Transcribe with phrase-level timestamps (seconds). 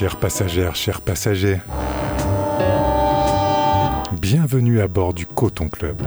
[0.00, 1.58] Chères passagères, chers passagers,
[4.18, 6.00] bienvenue à bord du Coton Club.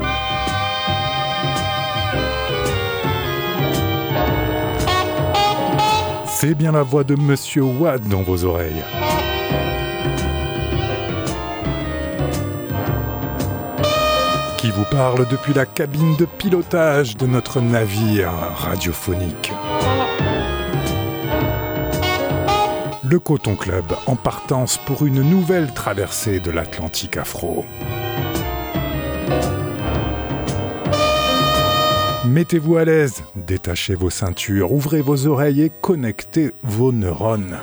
[6.25, 8.84] C'est bien la voix de Monsieur Watt dans vos oreilles.
[14.57, 19.52] Qui vous parle depuis la cabine de pilotage de notre navire radiophonique.
[23.13, 27.63] Le Coton Club en partance pour une nouvelle traversée de l'Atlantique afro.
[32.25, 37.59] Mettez-vous à l'aise, détachez vos ceintures, ouvrez vos oreilles et connectez vos neurones.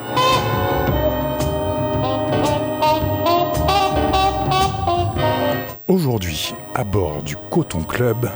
[5.89, 8.31] Aujourd'hui, à bord du Coton Club,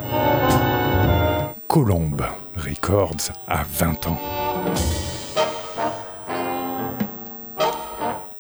[1.68, 2.24] Colombe
[2.56, 5.13] Records à 20 ans.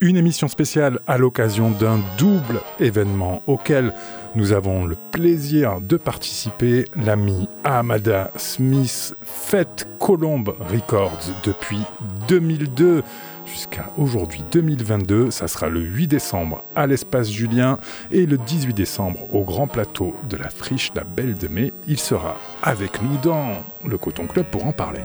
[0.04, 3.94] Une émission spéciale à l'occasion d'un double événement auquel
[4.34, 6.84] nous avons le plaisir de participer.
[6.94, 11.80] L'ami Amada Smith fête Colombe Records depuis
[12.28, 13.02] 2002
[13.46, 15.30] jusqu'à aujourd'hui 2022.
[15.30, 17.78] Ça sera le 8 décembre à l'espace Julien
[18.10, 21.72] et le 18 décembre au grand plateau de la friche La Belle de Mai.
[21.88, 23.54] Il sera avec nous dans
[23.86, 25.00] le Coton Club pour en parler.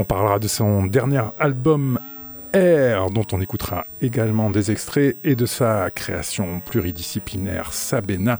[0.00, 1.98] On parlera de son dernier album
[2.54, 8.38] Air, dont on écoutera également des extraits, et de sa création pluridisciplinaire Sabena,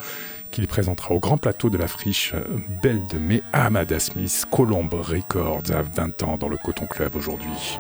[0.51, 2.35] qu'il présentera au grand plateau de la friche
[2.83, 7.15] Belle de Mai à Amada Smith, Colombe Records, à 20 ans dans le Coton Club
[7.15, 7.79] aujourd'hui.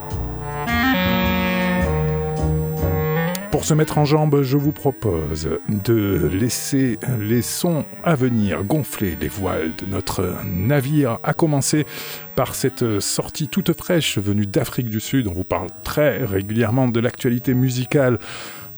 [3.51, 9.17] Pour se mettre en jambe, je vous propose de laisser les sons à venir gonfler
[9.20, 11.84] les voiles de notre navire, à commencer
[12.37, 15.27] par cette sortie toute fraîche venue d'Afrique du Sud.
[15.27, 18.20] On vous parle très régulièrement de l'actualité musicale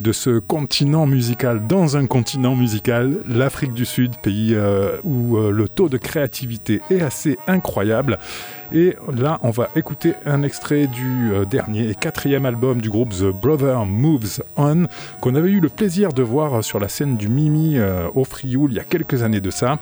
[0.02, 5.52] de ce continent musical dans un continent musical, l'Afrique du Sud, pays euh, où euh,
[5.52, 8.18] le taux de créativité est assez incroyable.
[8.72, 13.10] Et là, on va écouter un extrait du euh, dernier et quatrième album du groupe
[13.10, 14.86] The Brother Moves On,
[15.20, 17.76] qu'on avait eu le plaisir de voir sur la scène du Mimi
[18.14, 19.78] au Frioul il y a quelques années de ça.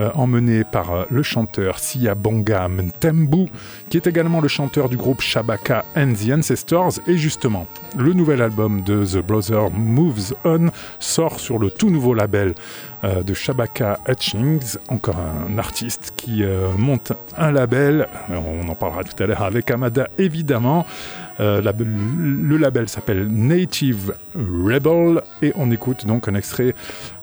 [0.00, 1.76] Euh, emmené par euh, le chanteur
[2.16, 3.50] Bonga Mtembu,
[3.90, 7.00] qui est également le chanteur du groupe Shabaka and the Ancestors.
[7.06, 7.66] Et justement,
[7.98, 12.54] le nouvel album de The Brother Moves On sort sur le tout nouveau label
[13.04, 16.44] euh, de Shabaka Hutchings, encore un artiste qui
[16.78, 18.08] monte un label.
[18.30, 20.86] On en parlera tout à l'heure avec Amada, évidemment.
[21.38, 26.74] le label s'appelle Native Rebel et on écoute donc un extrait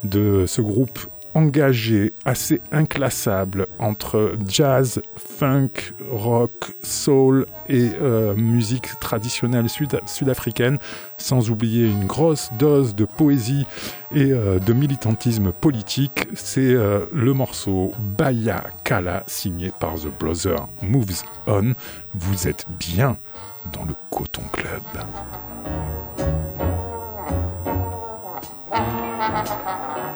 [0.04, 1.00] de ce groupe
[1.38, 10.80] engagé, assez inclassable entre jazz, funk, rock, soul et euh, musique traditionnelle sud-africaine,
[11.18, 13.68] sans oublier une grosse dose de poésie
[14.12, 16.28] et euh, de militantisme politique.
[16.34, 21.74] C'est euh, le morceau Baya Kala signé par The Brother Moves On.
[22.16, 23.16] Vous êtes bien
[23.74, 24.81] dans le Coton Club.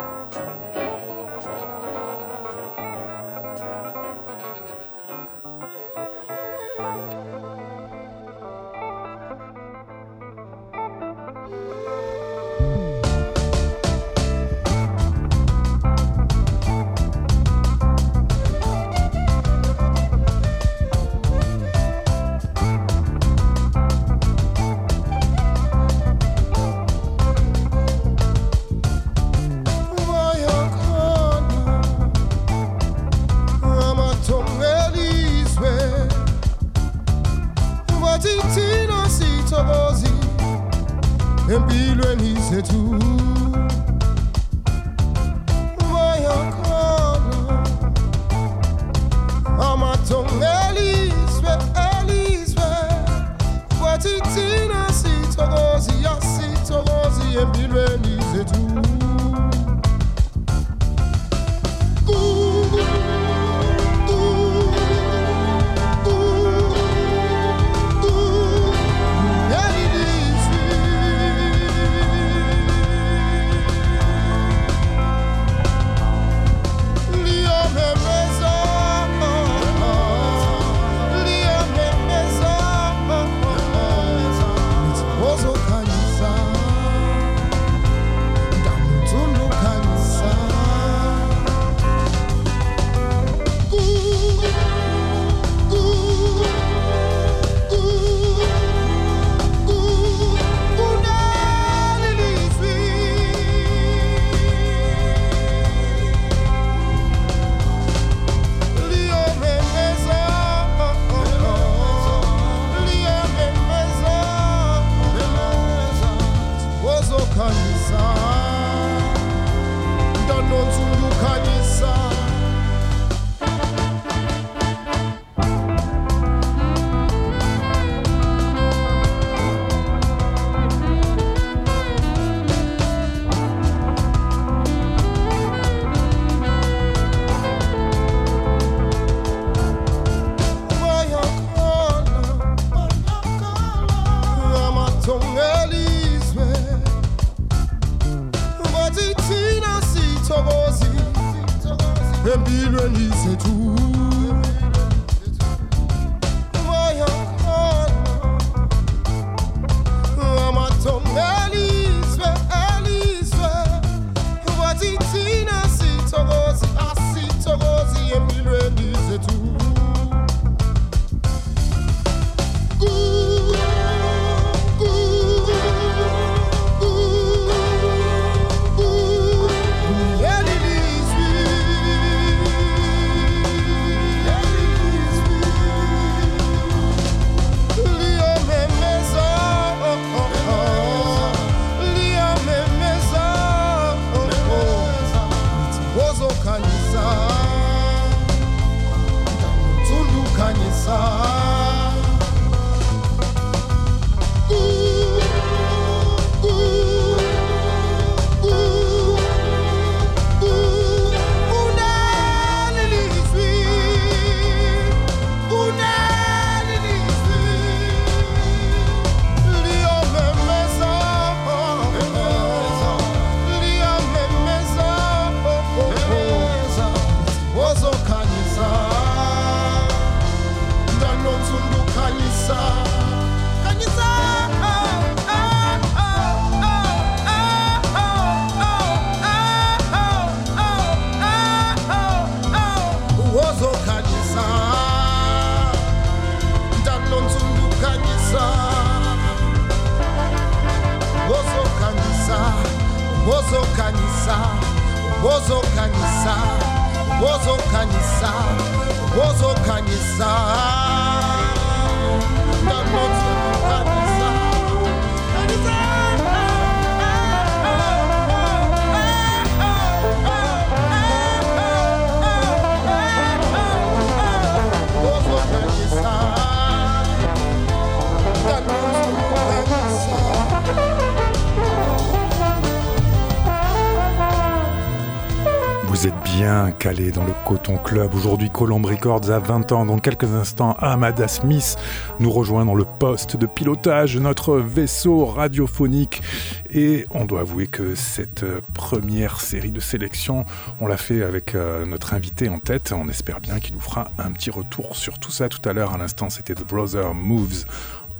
[286.92, 288.14] calé dans le Coton Club.
[288.16, 289.86] Aujourd'hui, Colombe Records a 20 ans.
[289.86, 291.78] Dans quelques instants, Amada Smith
[292.20, 296.22] nous rejoint dans le poste de pilotage notre vaisseau radiophonique.
[296.70, 300.44] Et on doit avouer que cette première série de sélection,
[300.82, 302.94] on l'a fait avec euh, notre invité en tête.
[302.94, 305.94] On espère bien qu'il nous fera un petit retour sur tout ça tout à l'heure.
[305.94, 307.64] À l'instant, c'était The Brother Moves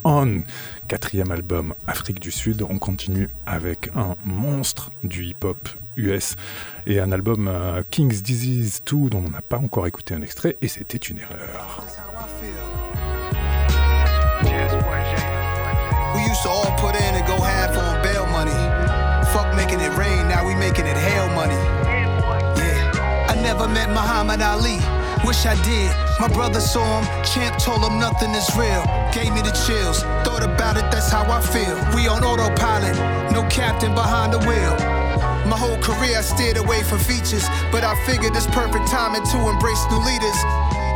[0.06, 0.44] on,
[0.88, 2.66] quatrième album Afrique du Sud.
[2.68, 6.36] On continue avec un monstre du hip-hop US
[6.86, 10.58] et un album euh, King's Disease 2 dont on n'a pas encore écouté un extrait
[10.62, 11.84] et c'était une erreur.
[23.72, 24.80] Met Muhammad Ali.
[25.24, 25.92] Wish I did.
[26.20, 28.84] My brother saw him, champ told him nothing is real.
[29.14, 30.04] Gave me the chills.
[30.26, 31.78] Thought about it, that's how I feel.
[31.96, 32.98] We on autopilot,
[33.32, 34.76] no captain behind the wheel.
[35.52, 37.44] My whole career I steered away from features,
[37.74, 40.40] but I figured it's perfect timing to embrace new leaders.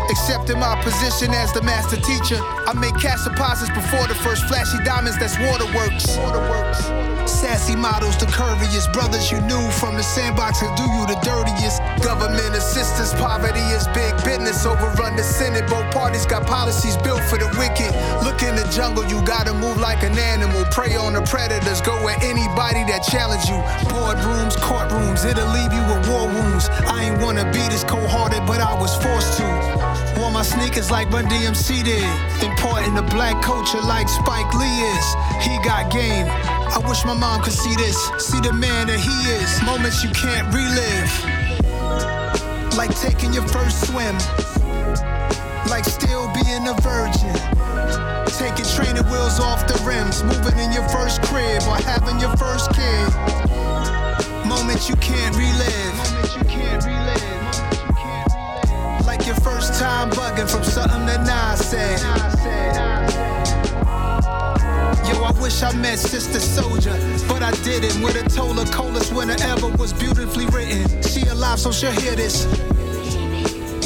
[0.09, 4.77] Accepting my position as the master teacher, I make cash deposits before the first flashy
[4.83, 5.17] diamonds.
[5.17, 6.17] That's waterworks.
[6.17, 6.85] Waterworks.
[7.25, 11.81] Sassy models, the curviest brothers you knew from the sandbox who do you the dirtiest.
[12.05, 14.65] Government assistance, poverty is big business.
[14.65, 17.89] Overrun the Senate, both parties got policies built for the wicked.
[18.23, 20.65] Look in the jungle, you gotta move like an animal.
[20.69, 23.57] Prey on the predators, go at anybody that challenge you.
[23.89, 26.69] Boardrooms, courtrooms, it'll leave you with war wounds.
[26.85, 29.94] I ain't wanna be this cold hearted, but I was forced to.
[30.17, 32.03] Wore my sneakers like Run DMC did.
[32.43, 35.05] Important to black culture like Spike Lee is.
[35.43, 36.27] He got game.
[36.27, 37.97] I wish my mom could see this.
[38.17, 39.61] See the man that he is.
[39.63, 41.11] Moments you can't relive.
[42.77, 44.15] Like taking your first swim.
[45.69, 47.35] Like still being a virgin.
[48.39, 50.23] Taking training wheels off the rims.
[50.23, 53.09] Moving in your first crib or having your first kid.
[54.47, 55.95] Moments you can't relive.
[55.97, 57.04] Moments you can't relive.
[59.25, 61.99] Your first time bugging from something that Nas said.
[65.07, 66.93] Yo, I wish I met Sister Soldier,
[67.27, 68.03] but I didn't.
[68.03, 71.01] With a her coldest winter ever was beautifully written.
[71.01, 72.45] She alive, so she'll hear this.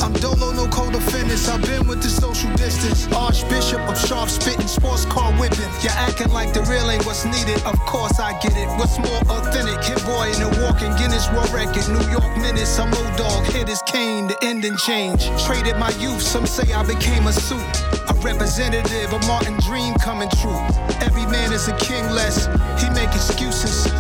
[0.01, 1.50] I'm Dolo, no co-defendants.
[1.50, 3.12] I've been with the social distance.
[3.12, 5.70] Archbishop of sharp spitting, sports car whipping.
[5.82, 7.62] You're acting like the real ain't what's needed.
[7.65, 8.68] Of course I get it.
[8.79, 9.84] What's more authentic?
[9.84, 11.84] Hit boy in a walking Guinness World Record.
[11.89, 12.79] New York minutes.
[12.79, 13.46] I'm old dog.
[13.48, 14.27] Hit his cane.
[14.27, 15.27] The ending change.
[15.44, 16.22] Traded my youth.
[16.22, 17.60] Some say I became a suit.
[18.08, 20.63] A representative of Martin Dream coming true.
[21.01, 22.48] Every man is a king less.
[22.82, 23.91] He make excuses.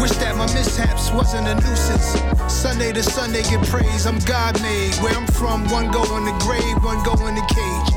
[0.00, 2.16] Wish that my mishaps wasn't a nuisance.
[2.52, 4.94] Sunday to Sunday get praise, I'm God made.
[4.96, 7.90] Where I'm from, one go in the grave, one go in the cage.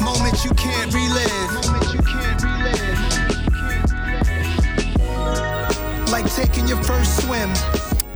[0.00, 1.59] Moment you can't relive.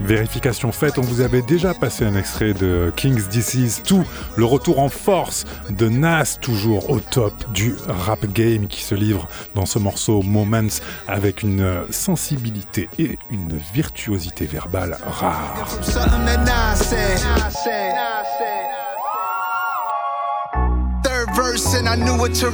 [0.05, 3.95] Vérification faite, on vous avait déjà passé un extrait de King's Disease 2,
[4.37, 9.27] le retour en force de Nas, toujours au top du rap game qui se livre
[9.55, 15.67] dans ce morceau Moments avec une sensibilité et une virtuosité verbale rare.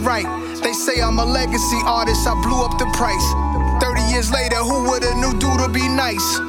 [0.04, 0.26] Write.
[0.64, 3.28] They say I'm a legacy artist, I blew up the price.
[3.82, 4.82] 30 years later, who
[5.40, 6.40] dude be nice?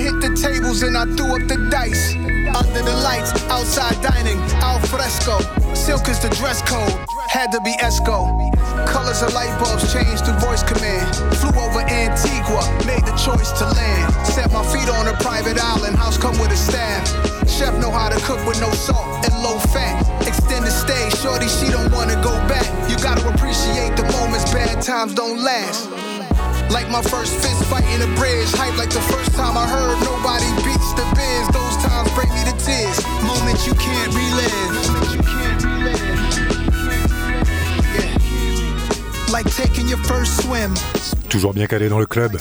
[0.00, 2.16] Hit the tables and I threw up the dice.
[2.56, 5.36] under the lights, outside dining, al fresco.
[5.74, 6.96] Silk is the dress code,
[7.28, 8.24] had to be Esco.
[8.88, 11.04] Colors of light bulbs changed through voice command.
[11.36, 14.08] Flew over Antigua, made the choice to land.
[14.24, 17.04] Set my feet on a private island, house come with a staff.
[17.44, 20.00] Chef know how to cook with no salt and low fat.
[20.26, 22.64] Extended stay, shorty, she don't wanna go back.
[22.88, 26.19] You gotta appreciate the moments, bad times don't last.
[26.70, 28.48] Like my first fist fight in a bridge.
[28.52, 31.48] Hype like the first time I heard nobody beats the biz.
[31.50, 32.98] Those times bring me to tears.
[33.26, 34.72] Moments you can't relive.
[35.12, 36.20] You can't relive.
[37.98, 39.32] Yeah.
[39.32, 40.72] Like taking your first swim.
[41.28, 42.38] Toujours bien calé dans le club.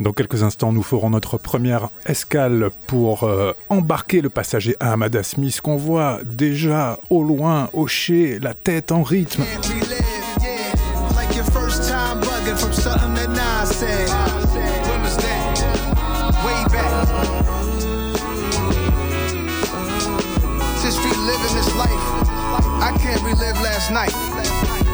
[0.00, 5.60] Dans quelques instants, nous ferons notre première escale pour euh, embarquer le passager Ahmad Smith
[5.60, 9.44] qu'on voit déjà au loin hocher la tête en rythme.
[22.84, 24.12] I can't relive last night.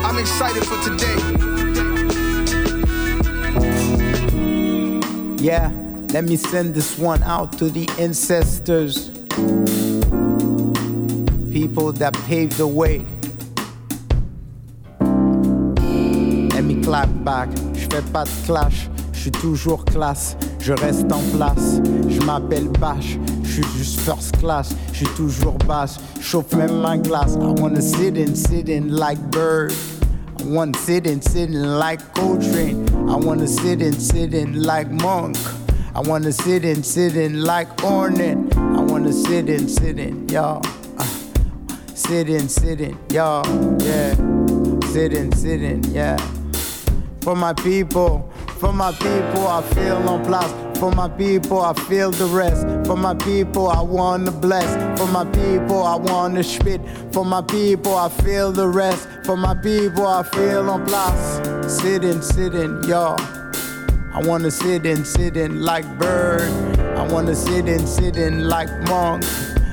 [0.04, 1.16] I'm excited for today.
[5.42, 5.72] Yeah,
[6.12, 9.10] let me send this one out to the ancestors,
[11.50, 13.04] people that paved the way.
[16.54, 17.48] Let me clap back,
[17.80, 22.68] je fais pas de clash, je suis toujours classe, je reste en place, je m'appelle
[22.80, 27.34] Bash, je suis juste first class, je suis toujours basse, chauffe même ma glace.
[27.34, 29.72] I wanna sit in, sit in like bird.
[30.38, 32.88] I wanna sit in, sit in like Coltrane.
[33.08, 35.36] I wanna sit in, sit in like Monk.
[35.94, 38.56] I wanna sit in, sit in like Ornette.
[38.56, 40.62] I wanna sit in, sit in, y'all.
[40.96, 41.04] Uh,
[41.94, 43.44] sit in, sit in, y'all.
[43.82, 44.14] Yeah.
[44.92, 46.16] Sit in, sit in, yeah.
[47.30, 50.80] For my people, for my people, I feel on place.
[50.80, 52.66] For my people, I feel the rest.
[52.84, 54.68] For my people, I want to bless.
[54.98, 56.80] For my people, I want to spit.
[57.12, 59.06] For my people, I feel the rest.
[59.22, 61.72] For my people, I feel on place.
[61.72, 63.20] Sitting, sitting, y'all.
[64.12, 66.50] I wanna sit in, sit in like bird.
[66.98, 69.22] I wanna sit in, sit in like monk.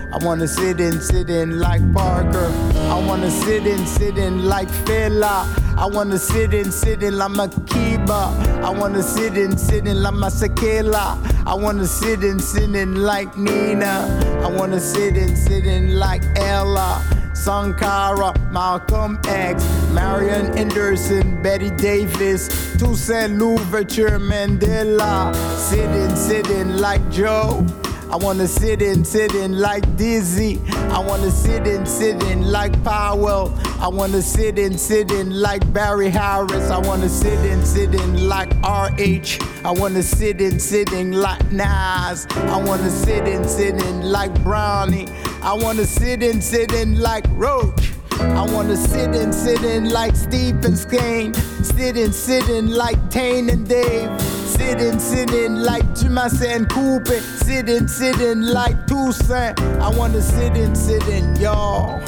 [0.09, 2.49] I wanna sit in, sit in like Parker.
[2.89, 5.45] I wanna sit in, sit in like Fela.
[5.77, 8.63] I wanna sit in, sit in like Makiba.
[8.63, 11.17] I wanna sit in, sit in like Masakela.
[11.45, 14.39] I wanna sit in, sit in like Nina.
[14.43, 17.03] I wanna sit in, sit in like Ella.
[17.33, 22.47] Sankara, Malcolm X, Marion Anderson, Betty Davis,
[22.77, 25.35] Toussaint Louverture Mandela.
[25.57, 27.65] Sitting, sitting like Joe.
[28.09, 30.61] I wanna sit in, sit in like Dizzy.
[30.91, 33.53] I wanna sit in, sit in like Powell.
[33.81, 36.71] I wanna sit in, sit in like Barry Harris.
[36.71, 39.39] I wanna sit in, sit in like RH.
[39.65, 42.27] I wanna sit in, sit in like Nas.
[42.31, 45.09] I wanna sit in, sit in like Brownie.
[45.41, 47.91] I wanna sit in, sit in like Roach.
[48.11, 51.33] I wanna sit in, sit in like Stephen Skane.
[51.61, 54.09] Sit in, sit in like Tane and Dave.
[54.57, 57.05] Sitting, sitting like Dumas and Coupe.
[57.45, 59.59] Sitting, sitting like Toussaint.
[59.79, 62.01] I wanna sit in, sit in, y'all.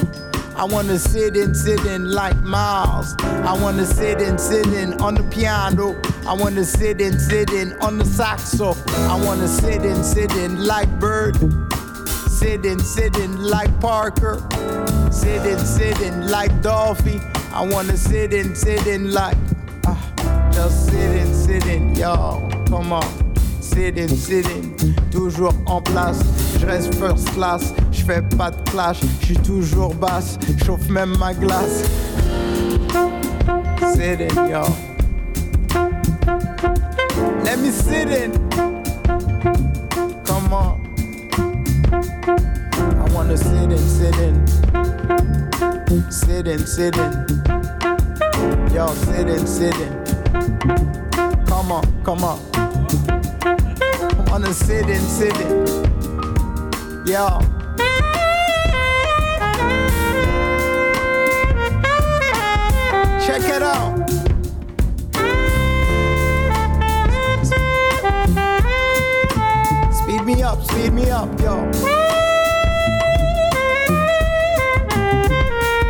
[0.55, 3.15] I wanna sit in, sit in like Miles.
[3.21, 4.65] I wanna sit in, sit
[4.99, 5.95] on the piano.
[6.27, 7.51] I wanna sit in, sit
[7.81, 8.75] on the saxo.
[9.07, 11.37] I wanna sit in, sit like Bird.
[12.29, 14.41] Sitting, sitting like Parker.
[15.11, 17.21] Sitting, sitting like Dolphy.
[17.53, 19.37] I wanna sit in, sitting like
[19.85, 19.95] uh,
[20.59, 22.41] just sitting, sitting, y'all.
[22.67, 23.07] Come on.
[23.61, 24.75] Sitting, sitting,
[25.09, 26.21] toujours en place.
[26.59, 28.99] Je reste first class, je fais pas de clash.
[29.21, 31.83] Je suis toujours basse, chauffe même ma glace.
[33.93, 34.75] Sitting, y'all.
[37.45, 38.31] Let me sit in.
[40.25, 40.75] Come on.
[42.73, 44.35] I wanna sit in, sit in.
[46.11, 47.11] Sit in, sit in.
[48.73, 49.98] Y'all sit in, sit in.
[51.47, 52.39] Come on, come on.
[52.55, 55.65] I wanna sit in, sit in.
[57.05, 57.39] Yeah.
[63.25, 64.09] Check it out.
[69.93, 71.71] Speed me up, speed me up, yo.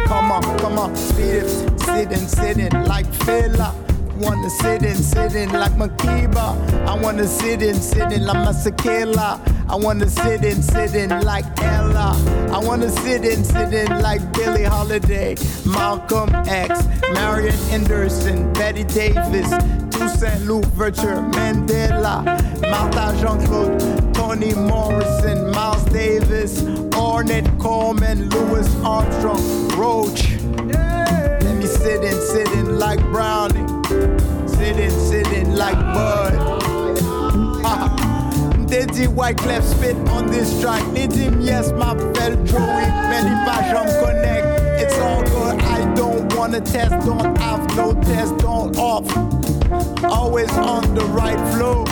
[0.06, 3.74] Come on, come on, speed it, sit in, sit in like fella
[4.19, 6.57] wanna sit in, sit in like Makiba.
[6.85, 9.39] I wanna sit in, sit in like Masakela.
[9.69, 12.15] I wanna sit in, sit in like Ella.
[12.51, 15.35] I wanna sit in, sit in like Billie Holiday,
[15.65, 19.49] Malcolm X, Marion Anderson, Betty Davis,
[19.91, 22.23] Toussaint Louverture, Mandela,
[22.69, 26.61] Martha Jean-Claude, Toni Morrison, Miles Davis,
[26.91, 30.35] Ornette Coleman, Louis Armstrong, Roach.
[30.65, 33.78] Let me sit in, sitting like Brownie,
[34.48, 36.60] sitting, sitting like Bud.
[38.70, 40.86] Diddy Wyclef spit on this track.
[40.94, 42.86] Need him, yes, my fell Joey.
[43.10, 44.46] Many passion connect.
[44.79, 45.60] It's all good.
[45.63, 49.08] I don't wanna test, don't have no test, don't off.
[50.04, 51.84] Always on the right flow.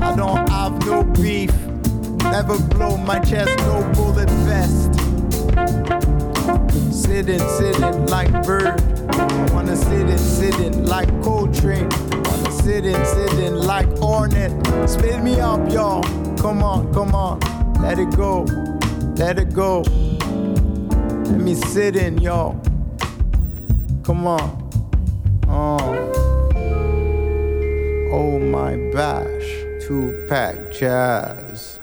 [0.00, 1.52] I don't have no beef.
[2.22, 4.94] Never blow my chest, no bullet vest.
[6.90, 8.93] Sitting, sitting like bird.
[9.10, 11.88] I wanna sit in, sitting like Coltrane.
[12.10, 14.52] Wanna sit in, sitting like Hornet.
[14.88, 16.02] Spit me up, y'all.
[16.36, 17.40] Come on, come on.
[17.80, 18.44] Let it go.
[19.16, 19.82] Let it go.
[19.82, 22.60] Let me sit in, y'all.
[24.02, 24.70] Come on.
[25.48, 26.12] Oh.
[28.12, 29.86] Oh my bash.
[29.86, 31.80] Two pack jazz.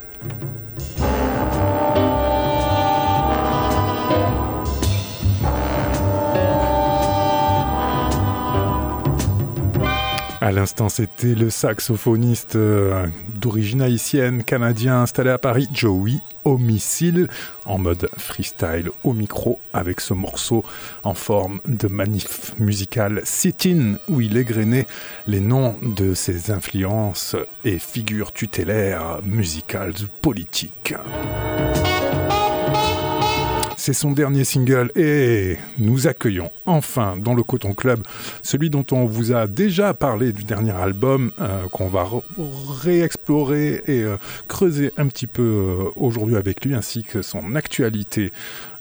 [10.43, 17.27] À l'instant, c'était le saxophoniste euh, d'origine haïtienne, canadien, installé à Paris, Joey Homicile,
[17.65, 20.63] en mode freestyle au micro, avec ce morceau
[21.03, 24.87] en forme de manif musical sit-in, où il égrenait
[25.27, 30.95] les noms de ses influences et figures tutélaires musicales ou politiques.
[33.83, 38.03] C'est son dernier single et nous accueillons enfin dans le Coton Club
[38.43, 42.07] celui dont on vous a déjà parlé du dernier album euh, qu'on va
[42.83, 44.17] réexplorer et euh,
[44.47, 48.31] creuser un petit peu euh, aujourd'hui avec lui ainsi que son actualité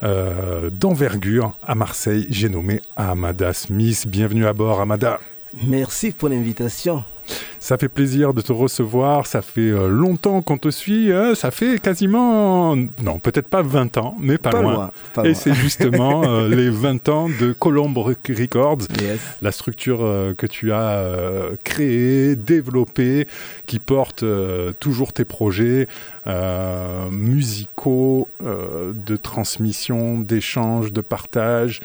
[0.03, 2.27] d'envergure à Marseille.
[2.29, 4.07] J'ai nommé Amada Smith.
[4.07, 5.19] Bienvenue à bord Amada.
[5.67, 7.05] Merci pour l'invitation.
[7.59, 9.27] Ça fait plaisir de te recevoir.
[9.27, 11.13] Ça fait euh, longtemps qu'on te suit.
[11.13, 11.35] Hein.
[11.35, 14.91] ça fait quasiment, non, peut-être pas 20 ans, mais pas, loin.
[15.25, 18.79] Et c'est justement euh, les 20 ans de Colombe Records,
[19.43, 21.05] la structure euh, que tu as
[21.65, 23.27] créée, développée,
[23.67, 24.25] qui porte
[24.81, 25.87] toujours tes projets
[27.11, 31.81] musicaux, de transmission, d'échange, de partage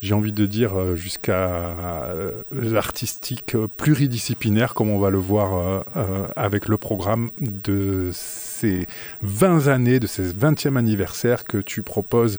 [0.00, 6.26] j'ai envie de dire, euh, jusqu'à euh, l'artistique pluridisciplinaire, comme on va le voir euh,
[6.36, 8.86] avec le programme de ces
[9.22, 12.38] 20 années, de ces 20e anniversaire que tu proposes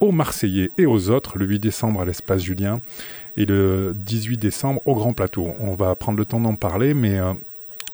[0.00, 2.80] aux Marseillais et aux autres, le 8 décembre à l'espace Julien
[3.36, 5.48] et le 18 décembre au Grand Plateau.
[5.60, 7.18] On va prendre le temps d'en parler, mais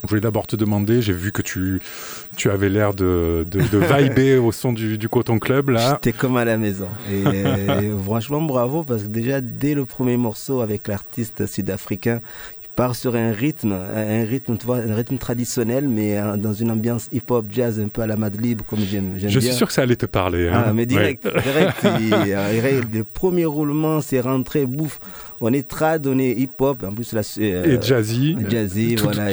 [0.02, 1.80] je voulais d'abord te demander, j'ai vu que tu,
[2.36, 5.92] tu avais l'air de, de, de vibrer au son du, du, Coton Club là.
[5.92, 6.88] J'étais comme à la maison.
[7.10, 7.24] Et,
[8.04, 12.20] franchement, bravo parce que déjà dès le premier morceau avec l'artiste sud-africain,
[12.80, 16.70] part sur un rythme, un rythme, tu vois, un rythme traditionnel, mais euh, dans une
[16.70, 19.82] ambiance hip-hop, jazz, un peu à la Madlib, comme j'aime Je suis sûr que ça
[19.82, 20.48] allait te parler.
[20.48, 20.64] Hein.
[20.68, 21.76] Ah, mais direct, direct.
[22.30, 24.98] Euh, le premier roulement, c'est rentré, bouffe.
[25.42, 28.36] On est trad, on est hip-hop, en plus la, euh, et jazzy.
[28.48, 29.32] Jazzy, voilà.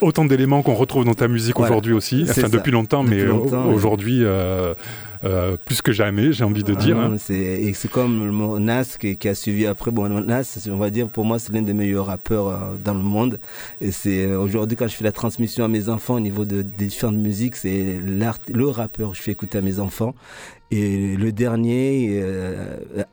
[0.00, 4.20] Autant d'éléments qu'on retrouve dans ta musique aujourd'hui aussi, enfin depuis longtemps, mais aujourd'hui.
[4.24, 4.72] Euh,
[5.64, 6.98] plus que jamais, j'ai envie de dire.
[6.98, 7.16] Hein.
[7.30, 9.90] Et c'est comme Nas qui, a suivi après.
[9.90, 13.02] Bon, Nas, on va dire, pour moi, c'est l'un des meilleurs rappeurs euh, dans le
[13.02, 13.38] monde.
[13.80, 16.62] Et c'est euh, aujourd'hui, quand je fais la transmission à mes enfants au niveau de,
[16.62, 20.14] des différentes musiques, c'est le rappeur que je fais écouter à mes enfants.
[20.70, 22.22] Et le dernier,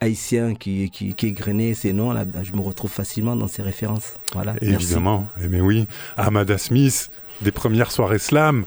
[0.01, 3.47] haïtien qui, qui, qui, est grainé, c'est non, là, ben, je me retrouve facilement dans
[3.47, 4.15] ses références.
[4.33, 4.55] Voilà.
[4.61, 5.87] Évidemment, mais eh oui,
[6.17, 7.09] Amada Smith,
[7.41, 8.65] des premières soirées slam.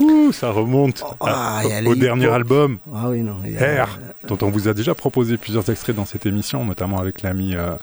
[0.00, 4.68] Ouh, ça remonte oh, ah, au dernier album, ah, oui, non, R, dont on vous
[4.68, 7.74] a déjà proposé plusieurs extraits dans cette émission, notamment avec l'ami euh,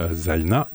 [0.00, 0.68] euh, Zaina.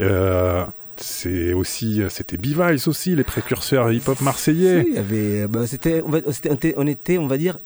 [0.00, 0.64] Euh,
[1.02, 4.84] c'est aussi, euh, c'était Bivice aussi, les précurseurs hip-hop marseillais.
[4.86, 6.02] il y avait, bah, c'était,
[6.76, 7.58] on, était, on va dire,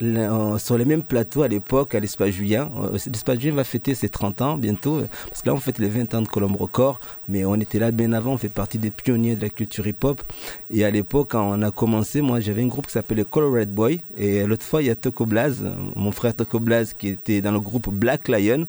[0.58, 2.70] sur les mêmes plateaux à l'époque, à l'Espace Julien.
[2.78, 5.88] Euh, L'Espace Julien va fêter ses 30 ans bientôt, parce que là, on fête les
[5.88, 8.90] 20 ans de Colombe Record, mais on était là bien avant, on fait partie des
[8.90, 10.22] pionniers de la culture hip-hop.
[10.70, 13.70] Et à l'époque, quand on a commencé, moi, j'avais un groupe qui s'appelait Color Red
[13.70, 15.62] Boy, et l'autre fois, il y a Toko Blaz,
[15.94, 18.66] mon frère Toko Blaz, qui était dans le groupe Black Lion.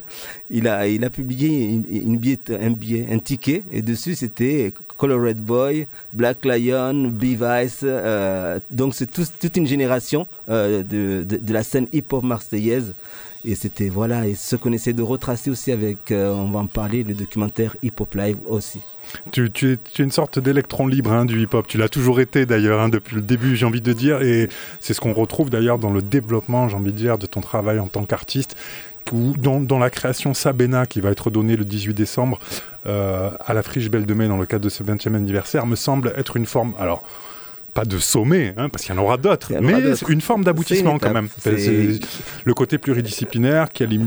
[0.50, 2.18] Il a, il a publié une, une
[2.60, 4.57] un billet, un ticket, et dessus, c'était
[4.96, 7.80] Color Red Boy, Black Lion, B-Vice.
[7.82, 12.94] Euh, donc c'est toute une génération euh, de, de, la scène hip-hop marseillaise.
[13.44, 16.66] Et c'était, voilà, et ce qu'on essaie de retracer aussi avec, euh, on va en
[16.66, 18.80] parler, le documentaire Hip Hop Live aussi.
[19.30, 21.66] Tu, tu, es, une sorte d'électron libre hein, du hip-hop.
[21.66, 24.22] Tu l'as toujours été d'ailleurs hein, depuis le début, j'ai envie de dire.
[24.22, 24.48] Et
[24.80, 27.78] c'est ce qu'on retrouve d'ailleurs dans le développement, j'ai envie de dire, de ton travail
[27.78, 28.56] en tant qu'artiste
[29.12, 32.38] ou dans, la création Sabena qui va être donnée le 18 décembre
[32.86, 35.76] euh, à la Friche Belle de Mai dans le cadre de ce 20e anniversaire me
[35.76, 36.74] semble être une forme.
[36.78, 37.02] Alors,
[37.74, 39.74] pas de sommet, hein, parce qu'il y en aura d'autres, mais
[40.08, 41.28] une forme d'aboutissement quand même.
[41.46, 43.98] le côté pluridisciplinaire qui a les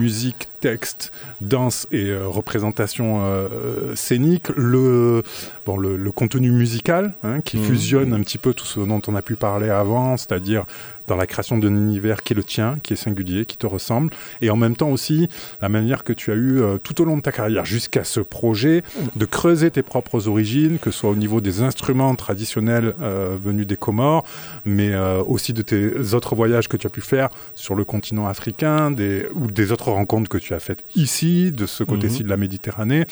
[0.62, 5.24] textes, danse et euh, représentation euh, scénique, le,
[5.66, 7.64] bon, le, contenu musical hein, qui mmh.
[7.64, 10.66] fusionne un petit peu tout ce dont on a pu parler avant, c'est-à-dire
[11.12, 14.14] dans la création d'un univers qui est le tien, qui est singulier, qui te ressemble,
[14.42, 15.28] et en même temps aussi
[15.62, 18.22] la manière que tu as eu euh, tout au long de ta carrière jusqu'à ce
[18.22, 18.82] projet
[19.18, 23.68] de creuser tes propres origines, que ce soit au niveau des instruments traditionnels euh, venus
[23.68, 24.24] des Comores,
[24.64, 28.28] mais euh, aussi de tes autres voyages que tu as pu faire sur le continent
[28.28, 32.24] africain, des, ou des autres rencontres que tu as faites ici, de ce côté-ci mhm.
[32.24, 33.06] de la Méditerranée.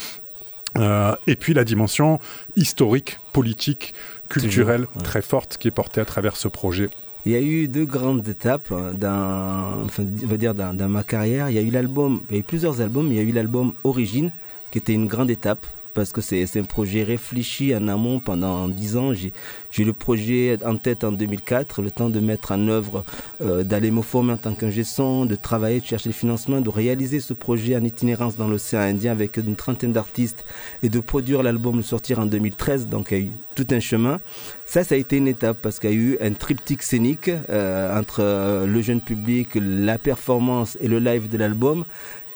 [1.28, 2.20] et puis la dimension
[2.56, 3.94] historique, politique,
[4.30, 6.90] culturelle très forte qui est portée à travers ce projet
[7.26, 11.50] il y a eu deux grandes étapes dans, enfin, on dire dans, dans, ma carrière.
[11.50, 13.08] Il y a eu l'album, il y a eu plusieurs albums.
[13.08, 14.32] Il y a eu l'album Origine,
[14.72, 15.66] qui était une grande étape
[16.00, 19.12] parce que c'est un projet réfléchi en amont pendant dix ans.
[19.12, 23.04] J'ai le projet en tête en 2004, le temps de mettre en œuvre,
[23.42, 27.20] d'aller me former en tant qu'ingé son, de travailler, de chercher le financement, de réaliser
[27.20, 30.46] ce projet en itinérance dans l'océan Indien avec une trentaine d'artistes
[30.84, 32.88] et de produire l'album, le sortir en 2013.
[32.88, 34.22] Donc il y a eu tout un chemin.
[34.66, 38.00] Ça, ça a été une étape parce qu'il y a eu un triptyque scénique euh,
[38.00, 41.84] entre euh, le jeune public, la performance et le live de l'album.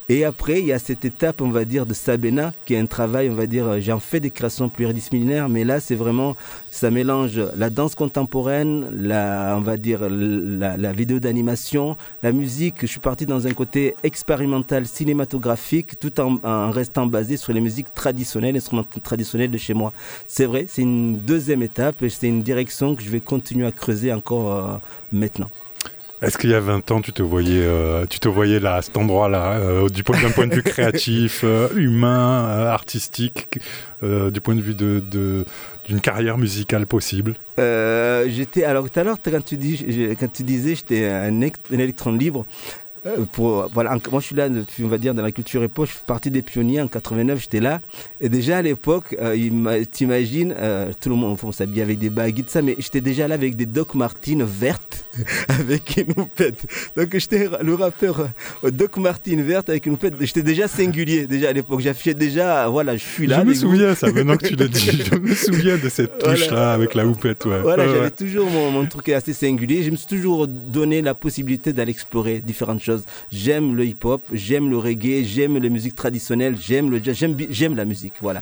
[0.09, 2.85] Et après, il y a cette étape, on va dire, de Sabena, qui est un
[2.85, 6.35] travail, on va dire, euh, j'en fais des créations pluridisciplinaires, mais là, c'est vraiment,
[6.69, 12.81] ça mélange la danse contemporaine, la, on va dire, la, vidéo d'animation, la musique.
[12.81, 17.93] Je suis parti dans un côté expérimental cinématographique, tout en, restant basé sur les musiques
[17.95, 19.93] traditionnelles, instruments traditionnels de chez moi.
[20.27, 23.71] C'est vrai, c'est une deuxième étape et c'est une direction que je vais continuer à
[23.71, 24.77] creuser encore euh,
[25.13, 25.49] maintenant.
[26.23, 28.81] Est-ce qu'il y a 20 ans, tu te voyais, euh, tu te voyais là, à
[28.81, 33.59] cet endroit-là, euh, du point, d'un point de vue créatif, euh, humain, artistique,
[34.01, 35.45] du point de vue de,
[35.85, 37.35] d'une carrière musicale possible?
[37.57, 42.13] J'étais alors tout à l'heure quand tu dis, quand tu disais, j'étais un, un électron
[42.13, 42.45] libre.
[43.05, 45.87] Euh, pour, voilà, moi je suis là depuis, on va dire, dans la culture époque,
[45.87, 47.81] je suis parti des pionniers en 89, j'étais là.
[48.21, 52.39] Et déjà à l'époque, euh, t'imagines, euh, tout le monde, on s'habille avec des bagues
[52.39, 55.05] et tout ça, mais j'étais déjà là avec des Doc Martens vertes,
[55.49, 56.65] avec une houppette.
[56.95, 58.29] Donc j'étais le rappeur
[58.63, 61.81] Doc Martens verte avec une houppette, j'étais déjà singulier, déjà à l'époque.
[61.81, 63.41] J'affichais déjà, voilà, je suis là.
[63.41, 66.73] Je me souviens, ça, maintenant que tu l'as dit, je me souviens de cette touche-là
[66.73, 67.43] avec la houppette.
[67.45, 67.59] Ouais.
[67.61, 69.83] Voilà, j'avais toujours mon, mon truc assez singulier.
[69.83, 72.92] Je me suis toujours donné la possibilité d'aller explorer différentes choses
[73.31, 78.41] J'aime le hip-hop, j'aime le reggae, j'aime les musiques traditionnelles, j'aime la musique, voilà.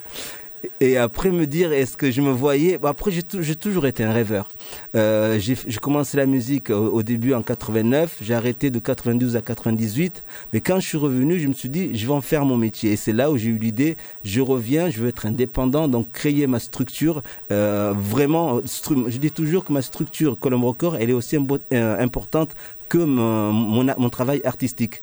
[0.80, 2.80] Et après me dire, est-ce que je me voyais?
[2.84, 4.50] Après, j'ai toujours été un rêveur.
[4.96, 10.24] Euh, j'ai commencé la musique au, début en 89, j'ai arrêté de 92 à 98.
[10.54, 12.92] Mais quand je suis revenu, je me suis dit, je vais en faire mon métier.
[12.92, 16.46] Et c'est là où j'ai eu l'idée, je reviens, je veux être indépendant, donc créer
[16.48, 17.24] ma structure.
[17.52, 21.38] Euh, vraiment, je dis toujours que ma structure Colombo Record, elle est aussi
[21.74, 22.56] euh, importante
[22.91, 25.01] que mon, travail artistique.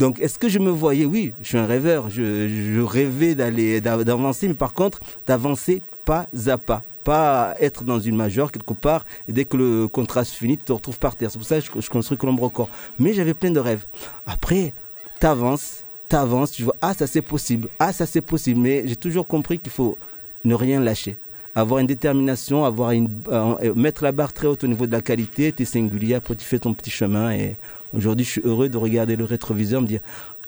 [0.00, 1.04] Donc, est-ce que je me voyais?
[1.04, 2.10] Oui, je suis un rêveur.
[2.10, 8.16] Je, rêvais d'aller, d'avancer, mais par contre, d'avancer pas à pas pas être dans une
[8.16, 11.30] majeure quelque part et dès que le contrat se finit, tu te retrouves par terre.
[11.30, 12.68] C'est pour ça que je, construis Colombo Record.
[12.98, 13.86] Mais j'avais plein de rêves.
[14.26, 14.74] Après,
[15.18, 18.60] tu avances, tu avances, tu vois, ah ça c'est possible, ah ça c'est possible.
[18.60, 19.96] Mais j'ai toujours compris qu'il faut
[20.44, 21.16] ne rien lâcher
[21.60, 25.00] avoir une détermination, avoir une, euh, mettre la barre très haute au niveau de la
[25.00, 27.32] qualité, tu es singulier, après tu fais ton petit chemin.
[27.32, 27.56] Et
[27.92, 30.00] aujourd'hui, je suis heureux de regarder le rétroviseur, me dire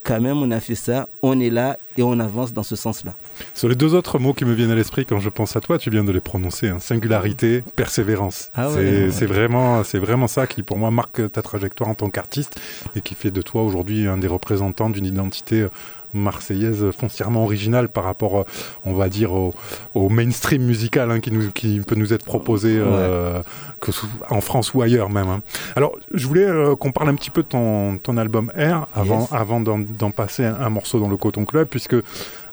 [0.02, 3.14] quand même, on a fait ça, on est là et on avance dans ce sens-là.
[3.54, 5.76] Sur les deux autres mots qui me viennent à l'esprit quand je pense à toi,
[5.76, 6.80] tu viens de les prononcer hein.
[6.80, 8.50] singularité, persévérance.
[8.54, 12.58] Ah c'est vraiment, vraiment ça qui, pour moi, marque ta trajectoire en tant qu'artiste
[12.96, 15.66] et qui fait de toi aujourd'hui un des représentants d'une identité
[16.12, 18.44] marseillaise foncièrement originale par rapport, euh,
[18.84, 23.42] on va dire, au, mainstream musical hein, qui, nous, qui peut nous être proposé euh,
[23.80, 23.90] que
[24.28, 25.28] en France ou ailleurs même.
[25.28, 25.42] Hein.
[25.76, 29.28] Alors, je voulais euh, qu'on parle un petit peu de ton, ton album R avant,
[29.30, 31.96] avant d'en passer un, un, morceau dans le Coton Club, puisque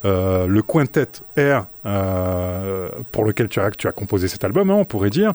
[0.06, 4.76] euh, le quintet R euh, pour lequel tu as, tu as composé cet album, hein,
[4.76, 5.34] on pourrait dire.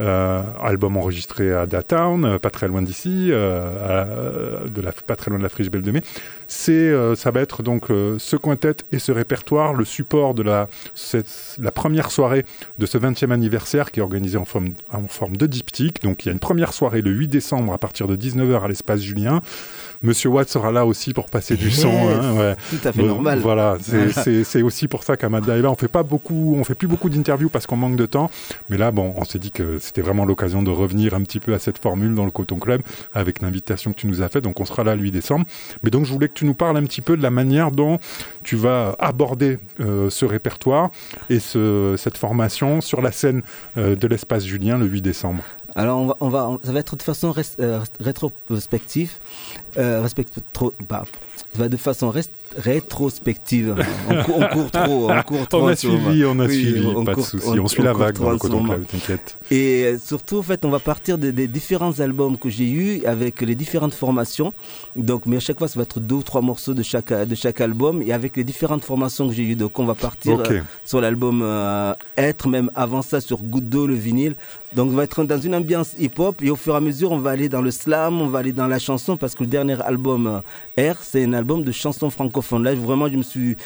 [0.00, 5.42] Euh, album enregistré à Datown, pas très loin d'ici, de la, pas très loin de
[5.42, 6.02] la Friche Belle de Mai.
[6.46, 10.68] C'est, ça va être donc ce quintet et ce répertoire, le support de la,
[11.58, 12.44] la première soirée
[12.78, 16.02] de ce 20e anniversaire qui est organisé en forme, en forme de diptyque.
[16.02, 18.68] Donc il y a une première soirée le 8 décembre à partir de 19h à
[18.68, 19.40] l'espace Julien.
[20.02, 21.88] Monsieur Watt sera là aussi pour passer du son.
[21.90, 23.40] Hein, Tout à fait normal.
[23.40, 25.70] Voilà, c'est c'est aussi pour ça qu'Amada est là.
[25.70, 28.30] On fait pas beaucoup, on fait plus beaucoup d'interviews parce qu'on manque de temps.
[28.68, 31.54] Mais là, bon, on s'est dit que c'était vraiment l'occasion de revenir un petit peu
[31.54, 32.82] à cette formule dans le Coton Club
[33.14, 34.44] avec l'invitation que tu nous as faite.
[34.44, 35.46] Donc on sera là le 8 décembre.
[35.82, 37.98] Mais donc je voulais que tu nous parles un petit peu de la manière dont
[38.42, 40.90] tu vas aborder euh, ce répertoire
[41.30, 43.42] et ce, cette formation sur la scène
[43.76, 45.42] euh, de l'espace Julien le 8 décembre.
[45.74, 49.12] Alors, on va, ça va être de façon euh, rétrospective.
[49.76, 51.04] Respect, trop, bah,
[51.36, 52.10] ça va de façon
[52.56, 53.74] rétrospective.
[54.08, 55.10] On, court trop.
[55.10, 57.58] On, court trop on a suivi, on a suivi, pas de souci.
[57.58, 59.38] On, suit la vague dans le coton t'inquiète.
[59.50, 63.40] Et euh, surtout, en fait, on va partir des, différents albums que j'ai eus avec
[63.40, 64.52] les différentes formations.
[64.96, 67.34] Donc, mais à chaque fois, ça va être deux ou trois morceaux de chaque, de
[67.34, 69.56] chaque album et avec les différentes formations que j'ai eues.
[69.56, 70.42] Donc, on va partir
[70.84, 71.44] sur l'album
[72.16, 74.34] Être, même avant ça, sur d'eau, le vinyle.
[74.74, 77.18] Donc on va être dans une ambiance hip-hop et au fur et à mesure on
[77.18, 79.80] va aller dans le slam, on va aller dans la chanson parce que le dernier
[79.80, 80.42] album
[80.76, 82.10] euh, R c'est un album de chansons
[82.42, 82.64] francophones.
[82.64, 83.56] Là vraiment je me suis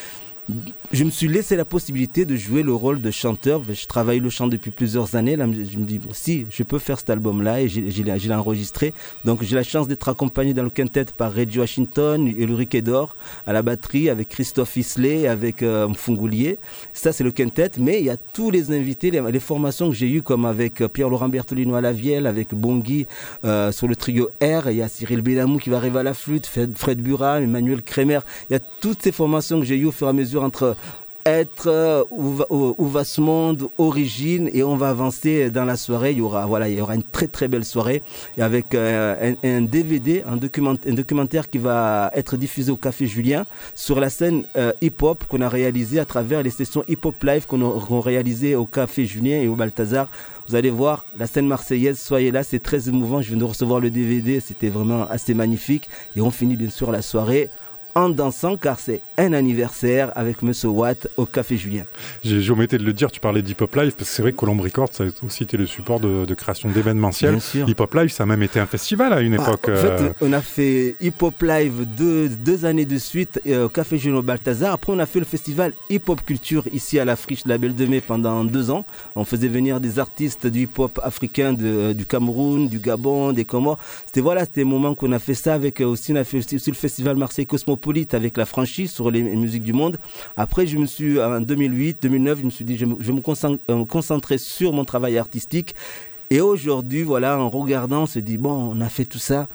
[0.92, 3.62] je me suis laissé la possibilité de jouer le rôle de chanteur.
[3.68, 5.36] Je travaille le chant depuis plusieurs années.
[5.36, 8.92] Je me dis, si, je peux faire cet album-là et j'ai enregistré.
[9.24, 13.52] Donc, j'ai la chance d'être accompagné dans le quintet par Reggie Washington, Ulrich Edor à
[13.52, 16.58] la batterie, avec Christophe Isley, avec euh, Mfungoulier.
[16.92, 17.70] Ça, c'est le quintet.
[17.78, 20.88] Mais il y a tous les invités, les, formations que j'ai eues, comme avec euh,
[20.88, 23.06] Pierre-Laurent Bertolino à la vielle, avec Bongui
[23.44, 24.70] euh, sur le trio R.
[24.70, 28.20] Il y a Cyril Benamou qui va arriver à la flûte, Fred, Burat, Emmanuel Kremer.
[28.50, 30.76] Il y a toutes ces formations que j'ai eues au fur et à mesure entre
[31.24, 36.12] être euh, où, va, ce monde, origine, et on va avancer dans la soirée.
[36.12, 38.02] Il y aura, voilà, il y aura une très très belle soirée
[38.38, 44.10] avec euh, un, DVD, un, documentaire qui va être diffusé au Café Julien sur la
[44.10, 48.56] scène euh, hip-hop qu'on a réalisé à travers les sessions hip-hop live qu'on a, réalisé
[48.56, 50.08] au Café Julien et au Balthazar.
[50.48, 53.22] Vous allez voir la scène marseillaise, soyez là, c'est très émouvant.
[53.22, 55.88] Je viens de recevoir le DVD, c'était vraiment assez magnifique.
[56.16, 57.48] Et on finit bien sûr la soirée
[57.94, 61.84] en dansant car c'est un anniversaire avec Monsieur Watt au Café Julien.
[62.24, 64.36] J'ai ometté de le dire, tu parlais d'Hip Hop Live parce que c'est vrai que
[64.36, 67.38] Colombe Records ça a aussi été le support de, création d'événementiels.
[67.54, 69.68] Hip Hop Live ça a même été un festival à une bah, époque.
[69.68, 73.66] En fait, euh, on a fait Hip Hop Live deux, deux années de suite euh,
[73.66, 74.72] au Café Julien au Balthazar.
[74.72, 77.74] Après, on a fait le festival Hip Hop Culture ici à la Friche la Belle
[77.74, 78.84] de Mai pendant deux ans.
[79.16, 83.44] On faisait venir des artistes du hip hop africain de, du Cameroun, du Gabon, des
[83.44, 83.78] Comores.
[84.06, 86.38] C'était voilà, c'était un moment qu'on a fait ça avec euh, aussi, on a fait
[86.38, 87.46] aussi, le festival Marseille
[87.82, 89.98] Cosmopolite avec la franchise sur les musiques du monde.
[90.36, 93.84] Après, je me suis, en 2008, 2009, je me suis dit, je, vais euh, me
[93.84, 95.74] concentrer sur mon travail artistique.
[96.30, 99.48] Et aujourd'hui, voilà, en regardant, on se dit, bon, on a fait tout ça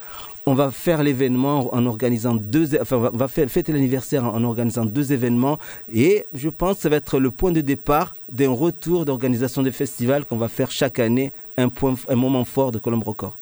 [0.50, 5.12] on va faire l'événement en organisant deux, enfin, on va fêter l'anniversaire en organisant deux
[5.12, 5.58] événements.
[5.94, 9.74] Et je pense que ça va être le point de départ d'un retour d'organisation des
[9.74, 13.38] festivals qu'on va faire chaque année, un, point, un moment fort de Colombe Record.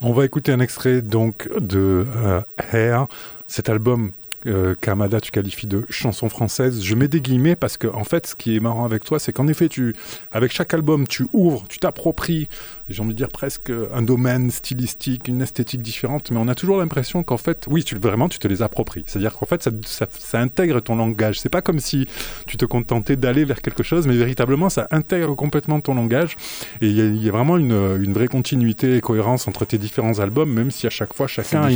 [0.00, 3.04] On va écouter un extrait donc de euh,
[3.54, 4.10] cet album
[4.46, 6.82] euh, qu'Amada tu qualifies de chanson française.
[6.82, 9.32] Je mets des guillemets parce que en fait, ce qui est marrant avec toi, c'est
[9.32, 9.94] qu'en effet, tu,
[10.32, 12.48] avec chaque album, tu ouvres, tu t'appropries,
[12.88, 16.78] j'ai envie de dire presque un domaine stylistique, une esthétique différente, mais on a toujours
[16.78, 19.04] l'impression qu'en fait, oui, tu, vraiment, tu te les appropries.
[19.06, 21.40] C'est-à-dire qu'en fait, ça, ça, intègre ton langage.
[21.40, 22.06] C'est pas comme si
[22.46, 26.36] tu te contentais d'aller vers quelque chose, mais véritablement, ça intègre complètement ton langage.
[26.82, 30.52] Et il y, a vraiment une, une, vraie continuité et cohérence entre tes différents albums,
[30.52, 31.68] même si à chaque fois, chacun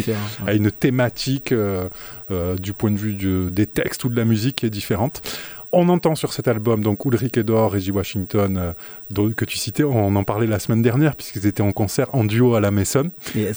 [0.46, 1.52] a, une thématique.
[1.52, 1.88] Euh,
[2.30, 5.22] euh, du point de vue des textes ou de la musique qui est différente.
[5.70, 8.74] On entend sur cet album donc Ulrich Edor, Reggie Washington
[9.14, 12.24] euh, que tu citais, on en parlait la semaine dernière puisqu'ils étaient en concert en
[12.24, 13.10] duo à la Maison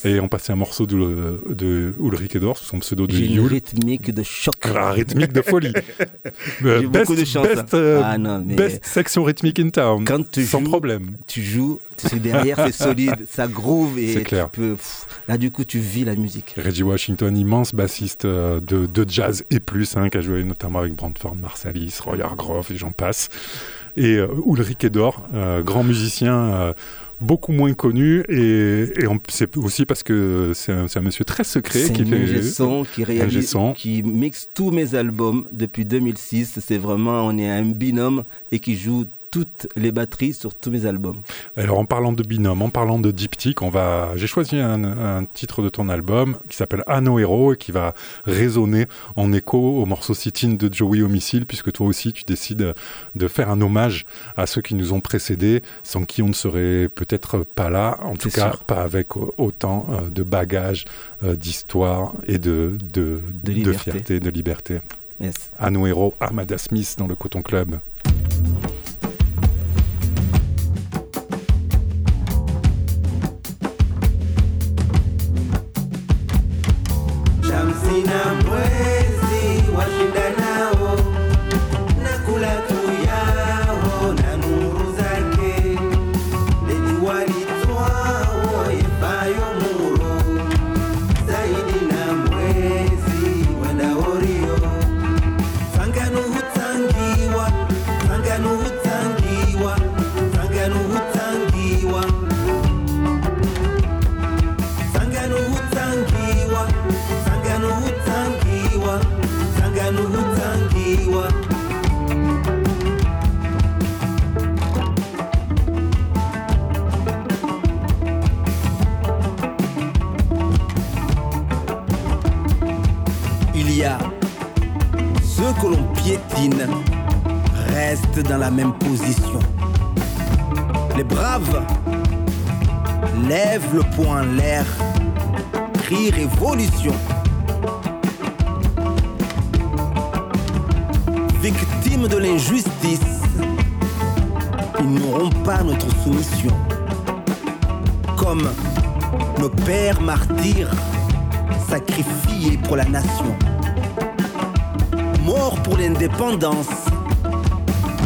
[0.03, 4.13] et on passait un morceau de, de Ulrich Edor sous son pseudo de Une rythmique
[4.13, 4.55] de choc.
[4.75, 5.71] Ah, rythmique de folie.
[6.61, 7.47] J'ai beaucoup de chance.
[7.47, 10.03] Best, euh, ah, non, mais best section rythmique in town.
[10.03, 11.15] Quand tu sans problème.
[11.27, 11.79] Tu joues,
[12.19, 14.49] derrière c'est solide, ça groove et clair.
[14.51, 14.75] tu peux.
[15.27, 16.55] là du coup tu vis la musique.
[16.57, 20.79] Reggie Washington, immense bassiste euh, de, de jazz et plus, hein, qui a joué notamment
[20.79, 23.29] avec Brantford Marsalis, Roy Hargrove et j'en passe.
[23.97, 26.73] Et euh, Ulrich Edor, euh, grand musicien euh,
[27.19, 28.85] beaucoup moins connu et,
[29.27, 34.01] c'est aussi parce que c'est un, monsieur très secret qui fait son, qui réalise qui
[34.01, 39.05] mixe tous mes albums depuis 2006 c'est vraiment on est un binôme et qui joue
[39.31, 41.21] toutes les batteries sur tous mes albums.
[41.55, 45.61] Alors en parlant de binôme, en parlant de diptyque, on va, j'ai choisi un, titre
[45.63, 47.93] de ton album qui s'appelle Anno Hero et qui va
[48.25, 52.73] résonner en écho au morceau sit de Joey Homicile, puisque toi aussi tu décides
[53.15, 56.89] de faire un hommage à ceux qui nous ont précédés, sans qui on ne serait
[56.93, 60.85] peut-être pas là, en tout cas pas avec autant euh, de bagages,
[61.23, 64.79] euh, d'histoire et de, de, de, fierté, de liberté.
[65.19, 65.51] Yes.
[65.59, 67.79] Anno Hero, Armada Smith dans le Coton Club.
[78.03, 78.70] caminamos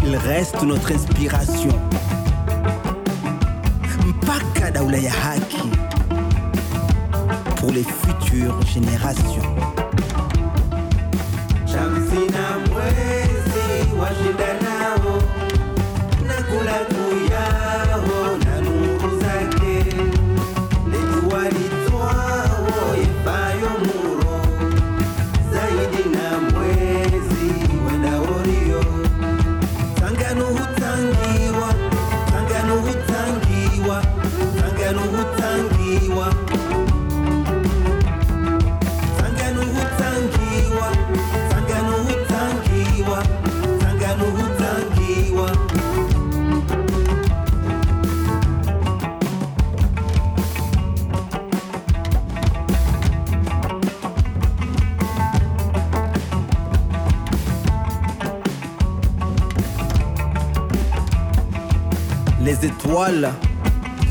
[0.06, 1.70] ils restent notre inspiration.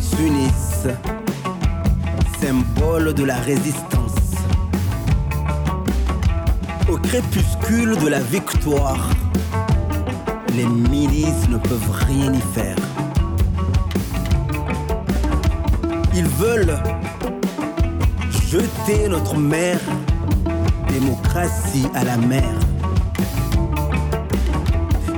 [0.00, 0.86] S'unissent,
[2.40, 4.36] symbole de la résistance.
[6.88, 9.10] Au crépuscule de la victoire,
[10.54, 12.76] les milices ne peuvent rien y faire.
[16.14, 16.78] Ils veulent
[18.48, 19.80] jeter notre mère
[20.88, 22.54] démocratie à la mer.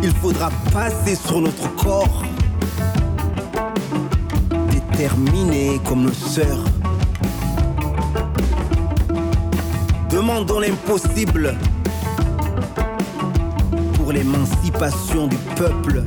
[0.02, 2.22] Il faudra passer sur notre corps
[4.96, 6.64] déterminés comme nos sœurs.
[10.10, 11.54] Demandons l'impossible
[13.94, 16.02] pour l'émancipation du peuple.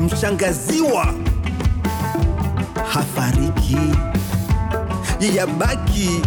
[0.00, 1.06] Mshangaziwa
[2.94, 3.76] hafariki,
[5.20, 6.20] yeyabaki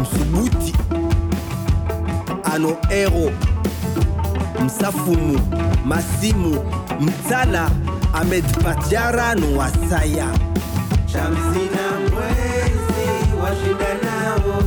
[0.00, 0.74] msubuti
[2.54, 3.30] ano ero
[4.64, 5.38] msafumu
[5.86, 6.64] masimu
[7.00, 7.70] mtala
[8.14, 10.28] Ahmed Batjara Nwasaya.
[11.12, 14.62] Shamsina mwezi washida nao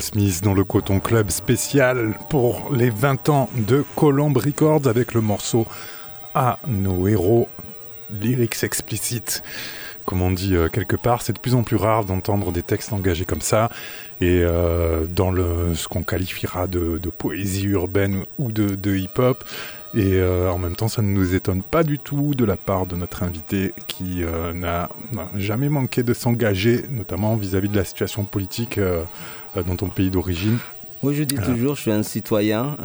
[0.00, 5.20] Smith dans le Coton Club spécial pour les 20 ans de Colombe Records avec le
[5.20, 5.66] morceau
[6.34, 7.48] À nos héros,
[8.10, 9.42] lyrics explicites.
[10.06, 12.92] Comme on dit euh, quelque part, c'est de plus en plus rare d'entendre des textes
[12.92, 13.70] engagés comme ça
[14.20, 19.44] et euh, dans le, ce qu'on qualifiera de, poésie urbaine ou de hip-hop.
[19.94, 22.86] Et euh, en même temps, ça ne nous étonne pas du tout de la part
[22.86, 24.88] de notre invité qui euh, n'a
[25.36, 29.04] jamais manqué de s'engager, notamment vis-à-vis de la situation politique euh,
[29.54, 30.56] dans ton pays d'origine.
[31.02, 32.76] Moi, je dis toujours, je suis un citoyen,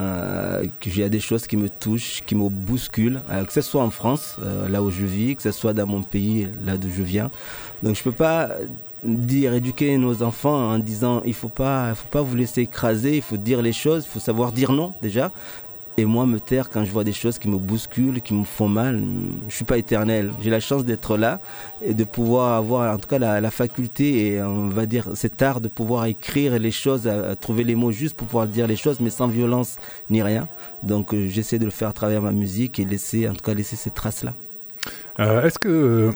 [0.80, 3.84] que il y a des choses qui me touchent, qui me bousculent, que ce soit
[3.84, 4.38] en France,
[4.68, 7.30] là où je vis, que ce soit dans mon pays, là d'où je viens.
[7.84, 8.50] Donc, je peux pas
[9.04, 13.22] dire, éduquer nos enfants en disant, il faut pas, faut pas vous laisser écraser, il
[13.22, 15.32] faut dire les choses, il faut savoir dire non déjà.
[16.00, 18.68] Et moi, me taire quand je vois des choses qui me bousculent, qui me font
[18.68, 19.04] mal,
[19.48, 20.32] je suis pas éternel.
[20.40, 21.42] J'ai la chance d'être là
[21.82, 25.60] et de pouvoir avoir, en tout cas, la, faculté et on va dire cet art
[25.60, 27.10] de pouvoir écrire les choses,
[27.42, 29.78] trouver les mots justes pour pouvoir dire les choses, mais sans violence
[30.12, 30.48] ni rien.
[30.84, 33.56] Donc, euh, j'essaie de le faire à travers ma musique et laisser, en tout cas,
[33.56, 34.36] laisser ces traces-là.
[35.20, 36.12] Euh, Est-ce que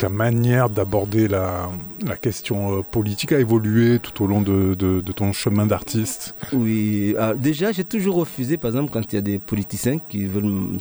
[0.00, 1.68] ta manière d'aborder la,
[2.22, 6.34] question euh, politique a évolué tout au long de, ton chemin d'artiste?
[6.54, 10.24] Oui, ah, déjà j'ai toujours refusé, par exemple, quand il y a des politiciens qui
[10.24, 10.78] veulent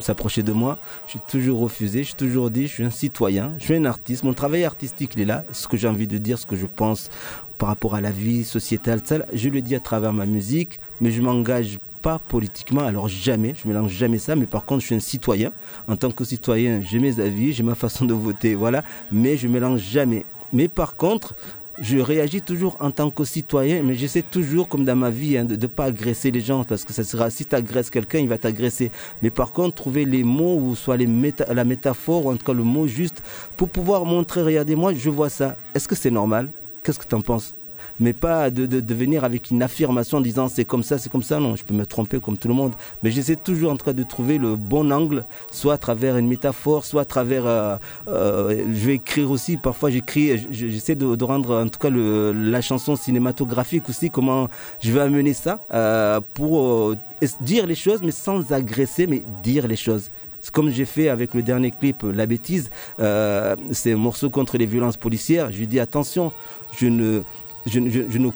[0.00, 3.76] s'approcher de moi, j'ai toujours refusé, j'ai toujours dit, je suis un citoyen, je suis
[3.76, 6.46] un artiste, mon travail artistique il est là, ce que j'ai envie de dire, ce
[6.46, 7.08] que je pense
[7.56, 9.00] par rapport à la vie sociétale,
[9.32, 13.68] je le dis à travers ma musique, mais je m'engage pas politiquement, alors jamais, je
[13.68, 15.52] mélange jamais ça, mais par contre je suis un citoyen,
[15.88, 19.48] en tant que citoyen j'ai mes avis, j'ai ma façon de voter, voilà, mais je
[19.48, 20.26] mélange jamais.
[20.52, 21.34] Mais par contre,
[21.80, 25.44] je réagis toujours en tant que citoyen, mais j'essaie toujours, comme dans ma vie, hein,
[25.44, 28.28] de ne pas agresser les gens, parce que ça sera, si tu agresses quelqu'un, il
[28.28, 28.90] va t'agresser.
[29.22, 31.08] Mais par contre, trouver les mots, ou soit les
[31.48, 33.22] la métaphore, ou en tout cas le mot juste,
[33.56, 35.56] pour pouvoir montrer, regardez-moi, je vois ça.
[35.74, 36.50] Est-ce que c'est normal?
[36.82, 37.54] Qu'est-ce que tu en penses?
[38.00, 41.22] Mais pas de, de, venir avec une affirmation en disant c'est comme ça, c'est comme
[41.22, 41.38] ça.
[41.40, 42.72] Non, je peux me tromper comme tout le monde.
[43.02, 46.84] Mais j'essaie toujours en cas de trouver le bon angle, soit à travers une métaphore,
[46.84, 47.46] soit à travers.
[47.46, 47.76] euh,
[48.08, 52.32] euh, je vais écrire aussi, parfois j'écris, j'essaie de, de rendre en tout cas le-
[52.32, 54.48] la chanson cinématographique aussi, comment
[54.80, 56.94] je vais amener ça euh, pour
[57.40, 60.10] dire les choses, mais sans agresser, mais dire les choses.
[60.40, 62.68] C'est comme j'ai fait avec le dernier clip, La bêtise,
[62.98, 65.52] euh, c'est un morceau contre les violences policières.
[65.52, 66.32] Je lui dis attention,
[66.76, 67.22] je ne.
[67.66, 68.30] Je, ne- je, je ne-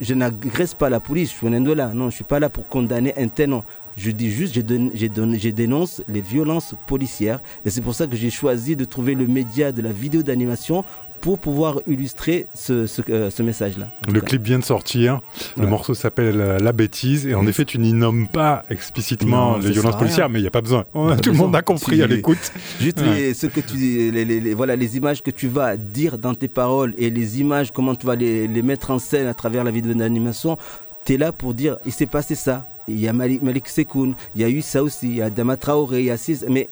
[0.00, 1.92] je- ne- n'agresse pas la police, je suis indola.
[1.94, 3.54] Non, je suis pas là pour condamner un tel.
[3.96, 7.40] Je dis juste, je dénonce les violences policières.
[7.64, 10.84] Et c'est pour ça que j'ai choisi de trouver le média de la vidéo d'animation
[11.26, 13.88] pour pouvoir illustrer ce, ce, euh, ce message-là.
[14.12, 15.20] Le clip vient de sortir,
[15.56, 15.68] le Ouais.
[15.68, 17.48] morceau s'appelle euh, La bêtise, et en Oui.
[17.48, 20.60] effet, tu n'y nommes pas explicitement Non, les violences policières, mais il n'y a pas
[20.60, 20.84] besoin.
[21.22, 22.52] Tout le monde a compris à l'écoute.
[22.80, 23.12] Juste Ouais.
[23.16, 26.32] les, ce que tu, les, les- les- voilà, les images que tu vas dire dans
[26.34, 29.64] tes paroles et les images, comment tu vas les, les mettre en scène à travers
[29.64, 30.56] la vidéo d'animation,
[31.04, 32.64] tu es là pour dire il s'est passé ça.
[32.86, 35.28] Il y a Malik, Malik Sekoun, il y a eu ça aussi, il y a
[35.28, 36.44] Dama Traoré, il y a six.
[36.48, 36.70] Mais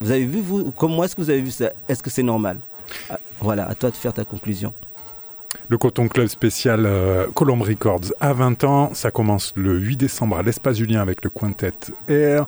[0.00, 1.70] vous avez vu, vous, comme moi, est-ce que vous avez vu ça?
[1.86, 2.60] Est-ce que c'est normal?
[3.40, 4.74] Voilà, à toi de faire ta conclusion.
[5.70, 10.36] Le Coton Club spécial euh, Colombe Records à 20 ans, ça commence le 8 décembre
[10.36, 11.70] à l'Espace Julien avec le Quintet
[12.08, 12.46] Air.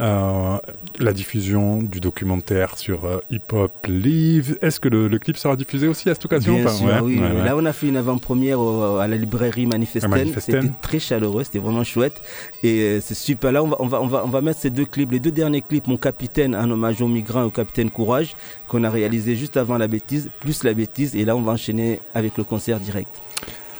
[0.00, 0.56] Euh,
[0.98, 4.56] la diffusion du documentaire sur euh, Hip Hop Live.
[4.62, 7.00] Est-ce que le, le clip sera diffusé aussi à cette occasion Bien pas sûr, Ouais,
[7.02, 7.18] oui.
[7.20, 7.44] ouais, ouais.
[7.44, 9.66] Là, on a fait une avant-première à la librairie.
[9.66, 10.10] Manifesten.
[10.40, 12.22] C'était très chaleureux, c'était vraiment chouette.
[12.62, 13.52] Et euh, c'est super.
[13.52, 15.12] Là, on va, on, va, on, va, on va mettre ces deux clips.
[15.12, 18.34] Les deux derniers clips, Mon Capitaine, un hommage aux migrants au Capitaine Courage,
[18.68, 21.14] qu'on a réalisé juste avant la bêtise, plus la bêtise.
[21.14, 23.20] Et là, on va enchaîner avec le concert direct.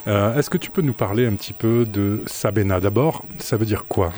[0.06, 3.66] Euh, Est-ce que tu peux nous parler un petit peu de Sabena D'abord, ça veut
[3.66, 4.12] dire quoi?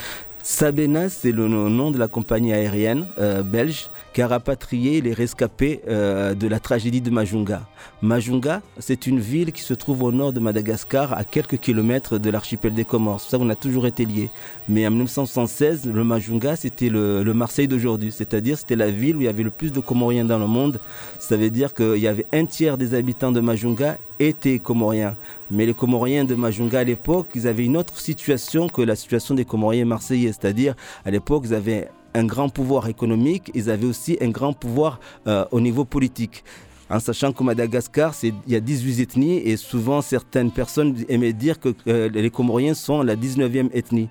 [0.47, 5.15] Sabena, c'est le no- nom de la compagnie aérienne euh, belge qui a rapatrié les
[5.15, 7.63] rescapés euh, de la tragédie de Majunga.
[8.03, 12.29] Majunga, c'est une ville qui se trouve au nord de Madagascar, à quelques kilomètres de
[12.29, 13.23] l'archipel des Comores.
[13.23, 14.29] C'est ça qu'on a toujours été liés.
[14.69, 18.13] Mais en 1976, le Majunga, c'était le, le Marseille d'aujourd'hui.
[18.13, 20.79] C'est-à-dire, c'était la ville où il y avait le plus de Comoriens dans le monde.
[21.19, 25.17] Ça veut dire qu'il y avait un tiers des habitants de Majunga étaient Comoriens.
[25.51, 29.35] Mais les Comoriens de Majunga à l'époque, ils avaient une autre situation que la situation
[29.35, 30.33] des Comoriens marseillais.
[30.41, 30.75] C'est-à-dire,
[31.05, 35.45] à l'époque, ils avaient un grand pouvoir économique, ils avaient aussi un grand pouvoir euh,
[35.51, 36.45] au niveau politique.
[36.89, 41.59] En sachant qu'au Madagascar, il y a 18 ethnies et souvent certaines personnes aimaient dire
[41.59, 44.09] que euh, les Comoriens sont la 19e ethnie.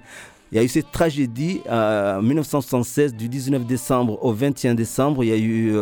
[0.52, 5.24] Il y a eu cette tragédie euh, en 1976, du 19 décembre au 21 décembre.
[5.24, 5.74] Il y a eu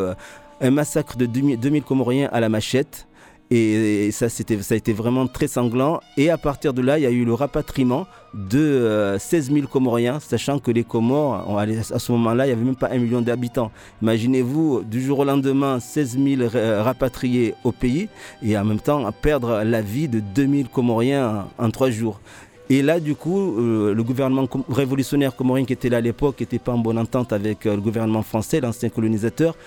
[0.61, 3.07] un massacre de 2000, 2000 Comoriens à la machette.
[3.53, 5.99] Et, ça, c'était, ça a été vraiment très sanglant.
[6.15, 9.67] Et à partir de là, il y a eu le rapatriement de euh, 16 000
[9.67, 13.21] Comoriens, sachant que les Comores, à ce moment-là, il n'y avait même pas un million
[13.21, 13.69] d'habitants.
[14.01, 18.07] Imaginez-vous, du jour au lendemain, 16 000 ra- rapatriés au pays
[18.41, 22.21] et en même temps perdre la vie de 2000 Comoriens en, trois jours.
[22.69, 26.57] Et là, du coup, euh, le gouvernement révolutionnaire comorien qui était là à l'époque n'était
[26.57, 29.57] pas en bonne entente avec euh, le gouvernement français, l'ancien colonisateur,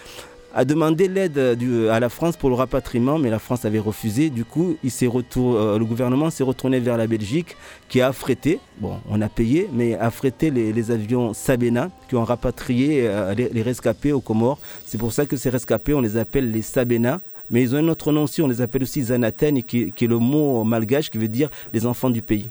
[0.54, 3.80] a demandé l'aide euh, du- à la France pour le rapatriement, mais la France avait
[3.80, 4.30] refusé.
[4.30, 7.56] Du coup, il euh, le gouvernement s'est retourné vers la Belgique,
[7.88, 12.24] qui a affrété, bon, on a payé, mais affrété les, les avions Sabena, qui ont
[12.24, 14.58] rapatrié euh, les, rescapés aux Comores.
[14.86, 17.20] C'est pour ça que ces rescapés, on les appelle les Sabena.
[17.50, 20.18] Mais ils ont un autre nom aussi, on les appelle aussi Zanaten, qui, est le
[20.18, 22.48] mot malgache qui veut dire les enfants du pays.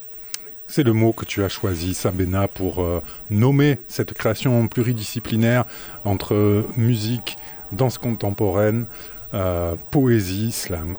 [0.68, 5.66] C'est le mot que tu as choisi, Sabena, pour euh, nommer cette création pluridisciplinaire
[6.06, 7.38] entre euh, musique,
[7.76, 8.86] danse contemporaine,
[9.34, 10.96] euh, poésie, slam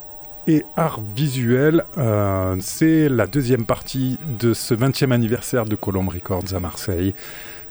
[0.47, 1.85] et art visuel.
[1.99, 7.15] Euh, C'est la deuxième partie de ce 20e anniversaire de Colombe Records à Marseille.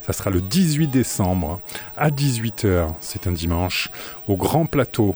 [0.02, 1.62] Ça sera le 18 décembre
[1.96, 3.90] à 18h, c'est un dimanche,
[4.28, 5.16] au Grand Plateau.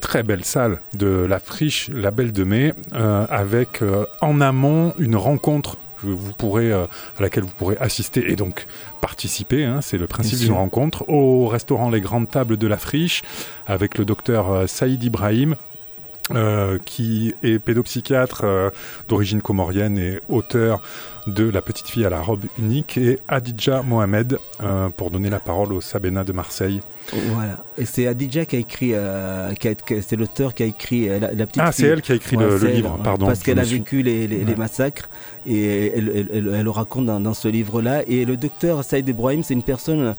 [0.00, 3.82] Très belle salle de la Friche La Belle de Mai, euh, avec
[4.20, 6.84] en amont une rencontre que vous pourrez, euh,
[7.18, 8.66] à laquelle vous pourrez assister et donc
[9.00, 9.64] participer.
[9.64, 13.22] hein, c'est le principe d'une rencontre au restaurant Les Grandes Tables de la Friche
[13.66, 15.56] avec le docteur euh, Saïd Ibrahim.
[16.32, 18.70] Euh, qui est pédopsychiatre euh,
[19.08, 20.80] d'origine comorienne et auteur
[21.26, 25.40] de La petite fille à la robe unique, et Adidja Mohamed, euh, pour donner la
[25.40, 26.80] parole au Sabena de Marseille.
[27.32, 27.64] Voilà.
[27.78, 28.92] Et c'est Adidja qui a écrit,
[30.02, 31.84] c'est l'auteur qui a écrit la, la petite Ah, fille.
[31.86, 33.26] c'est elle qui a écrit Ouais, le, le c'est elle, livre, pardon.
[33.26, 34.56] Parce qu'elle a vécu les, les- les Ouais.
[34.58, 35.08] massacres
[35.46, 38.02] et elle, elle- elle- elle le raconte dans, dans ce livre-là.
[38.06, 40.14] Et le docteur Saïd Ibrahim, c'est une personne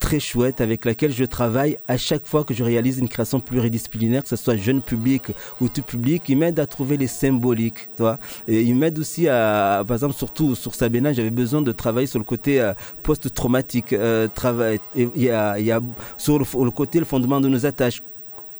[0.00, 4.22] très chouette avec laquelle je travaille à chaque fois que je réalise une création pluridisciplinaire,
[4.24, 5.22] que ce soit jeune public
[5.60, 6.22] ou tout public.
[6.28, 7.90] Il m'aide à trouver les symboliques.
[7.96, 11.70] Tu vois et il m'aide aussi à, par exemple, surtout sur Sabena, j'avais besoin de
[11.70, 12.72] travailler sur le côté euh,
[13.04, 13.92] post-traumatique.
[13.92, 15.80] euh, travail- il y a
[16.16, 18.00] sur le, le côté, le fondement de nos attaches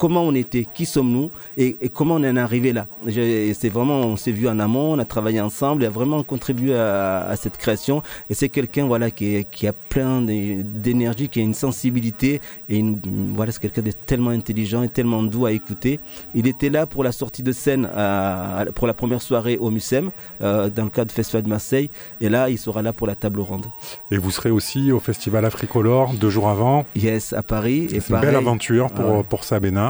[0.01, 2.87] comment on était, qui sommes-nous et, et comment on en est arrivé là.
[3.07, 6.75] C'est vraiment, on s'est vu en amont, on a travaillé ensemble, il a vraiment contribué
[6.75, 8.03] à, à cette création.
[8.31, 12.41] Et c'est quelqu'un voilà, qui, a plein d'énergie, qui a une sensibilité.
[12.71, 12.99] Et une-
[13.37, 16.01] voilà, c'est quelqu'un de tellement intelligent et tellement doux à écouter.
[16.35, 19.71] Il était là pour la sortie de scène, à- à- pour la première soirée au
[19.71, 20.11] MUSEM,
[20.43, 21.91] euh, dans le cadre du Festival de Marseille.
[22.23, 23.67] Et là, il sera là pour la table ronde.
[24.11, 26.87] Et vous serez aussi au Festival Africolore deux jours avant.
[26.97, 27.87] Yes, à Paris.
[27.93, 29.23] Et C'est une belle aventure pour, Ah ouais.
[29.25, 29.90] pour Sabena.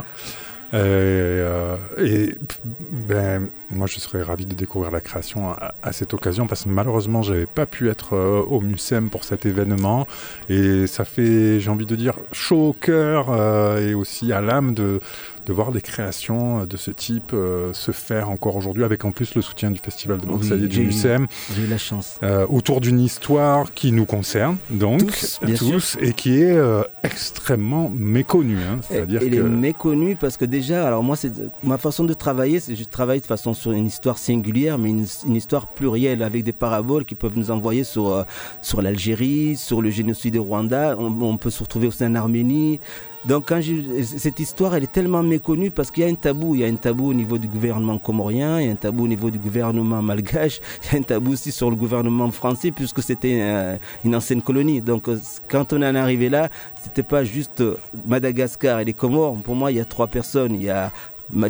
[0.73, 2.61] Euh, et pff,
[3.09, 7.23] ben, moi, je serais ravi de découvrir la création à, cette occasion parce que malheureusement,
[7.23, 10.07] j'avais pas pu être euh, au MUSEM pour cet événement.
[10.49, 14.75] Et ça fait, j'ai envie de dire, chaud au cœur euh, et aussi à l'âme
[14.75, 15.01] de,
[15.51, 19.35] de voir des créations de ce type euh, se faire encore aujourd'hui avec en plus
[19.35, 21.27] le soutien du Festival de Oui, Marseille et du MUSEM.
[21.57, 22.21] J'ai eu la chance.
[22.23, 25.01] euh, autour d'une histoire qui nous concerne, donc
[25.59, 28.59] Tous, et qui est euh, extrêmement méconnue.
[28.63, 28.79] hein.
[28.83, 31.33] C'est-à-dire Elle que est méconnue parce que déjà, alors moi, c'est
[31.65, 35.07] ma façon de travailler, c'est je travaille de façon sur une histoire singulière, mais une,
[35.27, 38.23] une histoire plurielle avec des paraboles qui peuvent nous envoyer sur, euh,
[38.63, 40.95] sur l'Algérie, sur le génocide au Rwanda.
[40.97, 42.79] On, on peut se retrouver aussi en Arménie.
[43.27, 43.61] Donc quand
[44.03, 46.55] cette histoire, elle est tellement méconnue parce qu'il y a un tabou.
[46.55, 49.05] Il y a un tabou au niveau du gouvernement comorien, il y a un tabou
[49.05, 52.71] au niveau du gouvernement malgache, il y a un tabou aussi sur le gouvernement français
[52.71, 54.81] puisque c'était une ancienne colonie.
[54.81, 55.19] Donc euh,
[55.49, 56.49] quand on en est arrivé là,
[56.83, 59.37] c'était pas juste euh, Madagascar et les Comores.
[59.43, 60.55] Pour moi, il y a trois personnes.
[60.55, 60.91] Il y a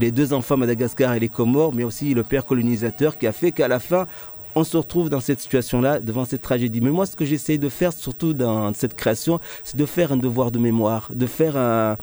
[0.00, 3.52] les deux enfants Madagascar et les Comores, mais aussi le père colonisateur qui a fait
[3.52, 4.06] qu'à la fin,
[4.54, 6.80] on se retrouve dans cette situation-là, devant cette tragédie.
[6.80, 10.16] Mais moi, ce que j'essaye de faire, surtout dans cette création, c'est de faire un
[10.16, 11.96] devoir de mémoire, de faire un-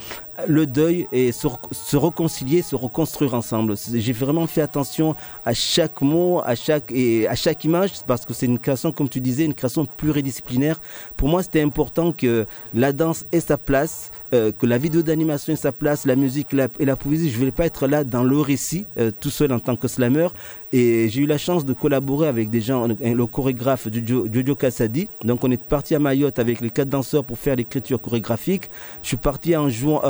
[0.47, 3.75] le deuil et se, se réconcilier, se reconstruire ensemble.
[3.93, 5.15] J'ai vraiment fait attention
[5.45, 9.09] à chaque mot, à chaque, et à chaque image, parce que c'est une création, comme
[9.09, 10.79] tu disais, une création pluridisciplinaire.
[11.15, 15.53] Pour moi, c'était important que la danse ait sa place, euh, que la vidéo d'animation
[15.53, 17.29] ait sa place, la musique et la poésie.
[17.29, 19.87] Je ne voulais pas être là dans le récit, euh, tout seul en tant que
[19.87, 20.27] slammer.
[20.73, 25.07] Et j'ai eu la chance de collaborer avec des gens, euh, le chorégraphe Jojo, Kassadi.
[25.23, 28.69] Donc on est parti à Mayotte avec les quatre danseurs pour faire l'écriture chorégraphique.
[29.01, 30.01] Je suis parti en jouant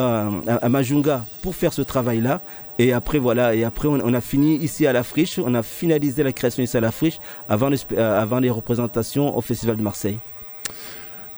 [0.48, 2.42] à, à Majunga pour faire ce travail-là.
[2.80, 5.40] Et après, voilà, et après, on, on a fini ici à la friche.
[5.40, 8.50] On a finalisé la création ici à la friche avant les, sp- euh, avant les
[8.50, 10.20] représentations au Festival de Marseille.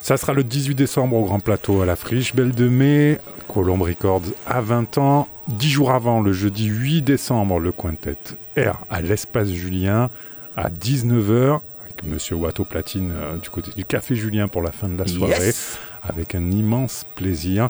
[0.02, 3.84] ça sera le 18 décembre au Grand Plateau à la Friche, Belle de Mai, Colombe
[3.84, 5.28] Records à 20 ans.
[5.48, 8.16] Dix jours avant, le jeudi 8 décembre, le quintet
[8.58, 10.10] R à l'Espace Julien
[10.56, 14.88] à 19h avec Monsieur Watteau Platine euh, du côté du Café Julien pour la fin
[14.90, 15.34] de la soirée.
[15.46, 17.70] Yes avec un immense plaisir.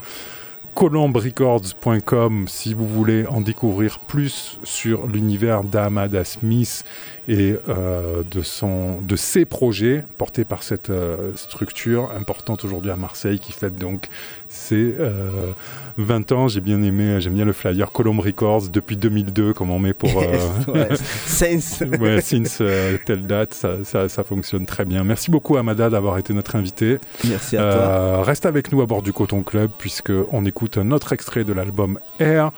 [0.76, 6.84] colombrecords.com si vous voulez en découvrir plus sur l'univers d'Amada Smith
[7.30, 12.96] et euh, de, son, de ses projets portés par cette euh, structure importante aujourd'hui à
[12.96, 14.08] Marseille qui fête donc
[14.48, 15.52] ses euh,
[15.98, 16.48] 20 ans.
[16.48, 20.10] J'ai bien aimé, j'aime bien le flyer Colombe Records depuis 2002 comme on met pour...
[20.20, 20.26] euh,
[20.74, 20.88] Ouais.
[21.26, 21.86] Saints.
[22.00, 22.64] ouais, since
[23.06, 25.04] telle date, ça, ça- ça fonctionne très bien.
[25.04, 26.98] Merci beaucoup Amada d'avoir été notre invité.
[27.28, 28.24] Merci à toi.
[28.24, 31.54] Reste avec nous à bord du Coton Club puisque on écoute un autre extrait de
[31.54, 32.52] l'album Air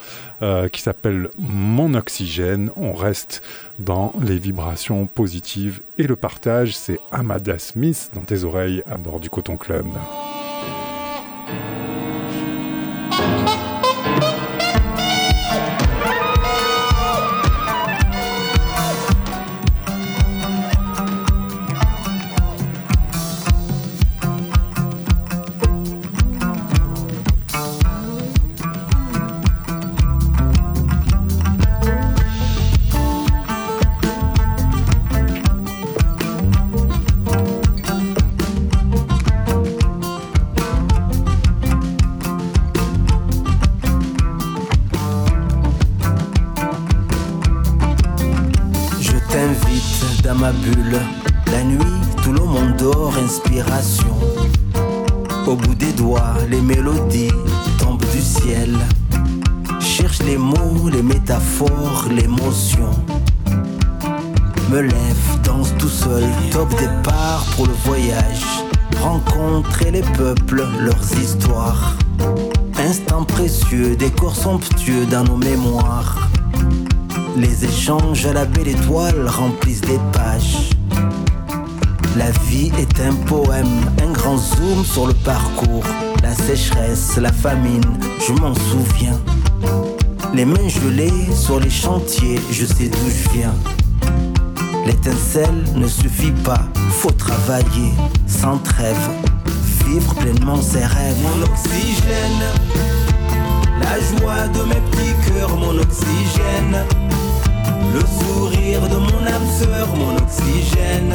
[0.72, 2.72] qui s'appelle Mon Oxygène.
[2.78, 3.42] On reste
[3.82, 6.76] dans les vibrations positives et le partage.
[6.76, 9.88] C'est Amada Smith dans tes oreilles à bord du Coton Club.
[77.92, 80.70] Échanges à la belle remplissent des pages.
[82.18, 83.68] La vie est un poème,
[84.02, 85.84] un grand zoom sur le parcours.
[86.24, 87.84] La sécheresse, la famine,
[88.26, 89.20] je m'en souviens.
[90.34, 93.56] Les mains gelées sur les chantiers, je sais d'où je viens.
[94.86, 97.92] L'étincelle ne suffit pas, faut travailler
[98.26, 99.10] sans trêve,
[99.86, 101.18] vivre pleinement ses rêves.
[101.24, 102.44] Mon oxygène,
[103.82, 107.01] la joie de mes petits cœurs, mon oxygène.
[107.94, 111.14] Le sourire de mon âme sœur, mon oxygène.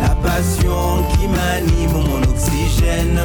[0.00, 3.20] La passion qui m'anime, mon oxygène.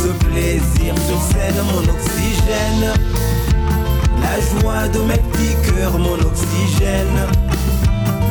[0.00, 2.92] Ce plaisir sur scène, mon oxygène.
[4.22, 7.18] La joie de mes petits cœurs, mon oxygène.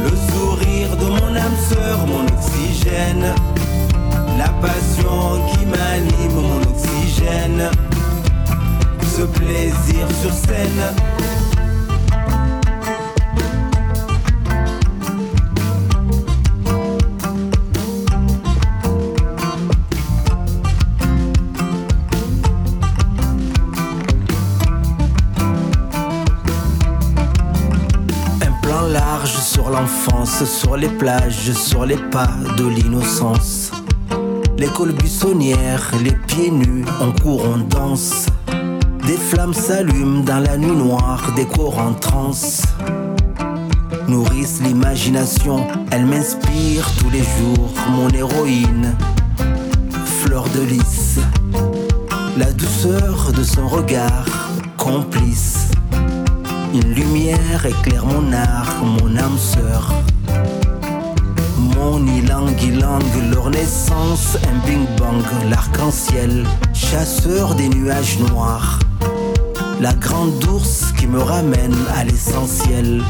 [0.03, 3.35] Le sourire de mon âme sœur, mon oxygène.
[4.37, 7.69] La passion qui m'anime, mon oxygène.
[9.17, 11.34] Ce plaisir sur scène.
[30.45, 33.71] Sur les plages, sur les pas de l'innocence.
[34.57, 38.27] L'école buissonnière, les pieds nus, on court, on danse.
[39.05, 42.63] Des flammes s'allument dans la nuit noire, des corps en transe.
[44.07, 48.95] Nourrissent l'imagination, elle m'inspire tous les jours, mon héroïne.
[50.21, 51.19] Fleur de lys,
[52.37, 54.25] la douceur de son regard,
[54.77, 55.74] complice.
[56.75, 59.93] Une lumière éclaire mon art, mon âme sœur.
[61.57, 62.99] Mon ilang ilang,
[63.31, 68.79] leur naissance, un bing bang, l'arc-en-ciel, chasseur des nuages noirs.
[69.79, 73.01] La grande ours qui me ramène à l'essentiel.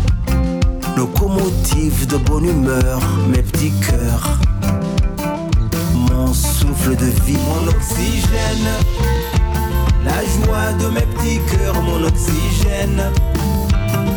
[0.95, 4.37] Locomotive de bonne humeur, mes petits cœurs.
[6.11, 8.69] Mon souffle de vie, mon oxygène.
[10.05, 13.01] La joie de mes petits cœurs, mon oxygène.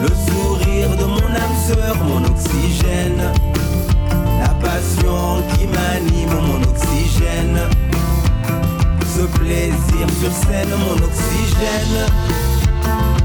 [0.00, 3.32] Le sourire de mon âme sœur, mon oxygène.
[4.40, 7.58] La passion qui m'anime, mon oxygène.
[9.16, 12.06] Ce plaisir sur scène, mon oxygène.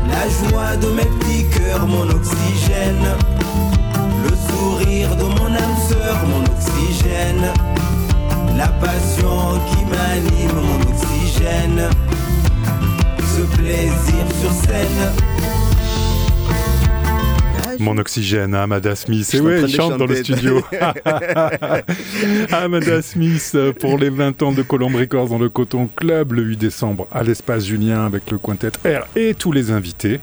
[0.10, 3.06] La joie de mes petits cœurs, mon oxygène.
[4.24, 7.54] Le sourire de mon âme sœur, mon oxygène.
[8.58, 11.90] La passion qui m'anime, mon oxygène.
[13.20, 15.33] Ce plaisir sur scène.
[17.84, 19.34] Mon oxygène, Amada Smith.
[19.34, 20.64] Et ouais, il chante dans le studio.
[22.54, 26.44] Amada Smith euh, pour les 20 ans de Colombe Records dans le Coton Club le
[26.44, 30.22] 8 décembre à l'espace Julien avec le quintet R et tous les invités.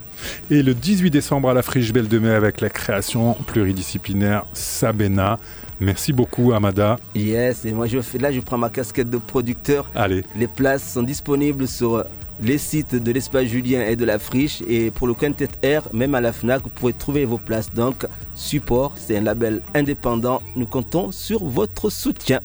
[0.51, 5.39] Et le 18 décembre à la Friche Belle de Mai avec la création pluridisciplinaire Sabena.
[5.81, 6.97] Merci beaucoup, Amada.
[7.15, 9.91] Yes, et moi je fais, là je prends ma casquette de producteur.
[9.95, 12.05] Allez, Les places sont disponibles sur
[12.43, 14.63] les sites de l'espace Julien et de la Friche.
[14.69, 17.73] Et pour le Quintet R, même à la FNAC, vous pouvez trouver vos places.
[17.73, 20.43] Donc, support, c'est un label indépendant.
[20.57, 22.41] Nous comptons sur votre soutien.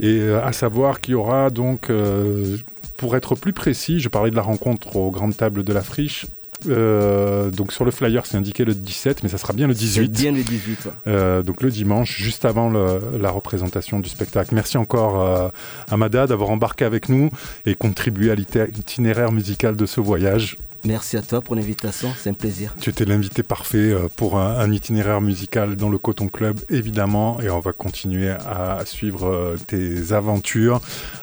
[0.00, 2.56] Et euh, à savoir qu'il y aura donc, euh,
[2.96, 6.26] pour être plus précis, je parlais de la rencontre aux grandes tables de la friche.
[6.68, 9.80] Euh, donc sur le flyer, c'est indiqué le 17, mais ça sera bien le C'est
[9.80, 10.10] 18.
[10.12, 10.84] bien le 18.
[10.86, 10.90] ouais.
[11.06, 14.54] Euh, donc le dimanche, juste avant le- la représentation du spectacle.
[14.54, 15.48] Merci encore euh,
[15.90, 17.30] Amada d'avoir embarqué avec nous
[17.66, 20.56] et contribué à l'itinéraire musical de ce voyage.
[20.82, 22.74] Merci à toi pour l'invitation, c'est un plaisir.
[22.80, 27.50] Tu étais l'invité parfait pour un, un itinéraire musical dans le Coton Club, évidemment, et
[27.50, 30.80] on va continuer à suivre tes aventures.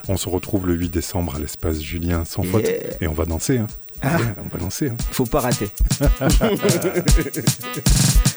[0.10, 2.68] On se retrouve le 8 décembre à l'espace Julien sans faute,
[3.02, 3.58] et on va danser.
[3.58, 3.68] hein.
[4.02, 4.18] Ah.
[4.18, 4.90] Ouais, on va danser.
[4.90, 4.98] hein.
[5.12, 5.70] Faut pas rater.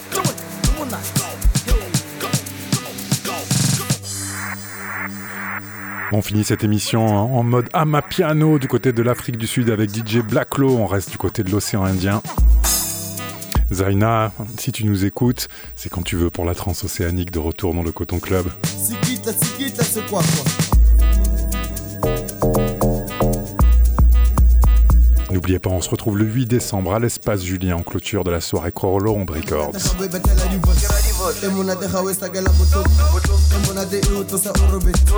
[6.13, 10.17] On finit cette émission en mode Amapiano du côté de l'Afrique du Sud avec DJ
[10.17, 10.77] Blacklow.
[10.77, 12.21] On reste du côté de l'océan Indien.
[13.71, 15.47] Zaina, si tu nous écoutes,
[15.77, 18.47] c'est quand tu veux pour la transocéanique de retour dans le Coton Club.
[18.65, 20.21] C'est quoi
[25.31, 28.41] N'oubliez pas, on se retrouve le 8 décembre à l'espace Julien en clôture de la
[28.41, 29.71] soirée Colombe Records.
[31.45, 32.85] אמונה דחה וסתגל לבוטוב
[33.55, 35.11] אמונה דאירות עושה אורובית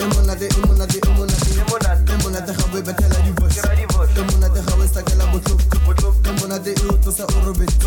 [0.00, 1.34] אמונה דה אמונה דה אמונה
[2.04, 3.58] דה אמונה דחה ובתל הדיבוס
[4.18, 5.60] אמונה דחה וסתגל לבוטוב
[6.28, 7.86] אמונה דאירות עושה אורובית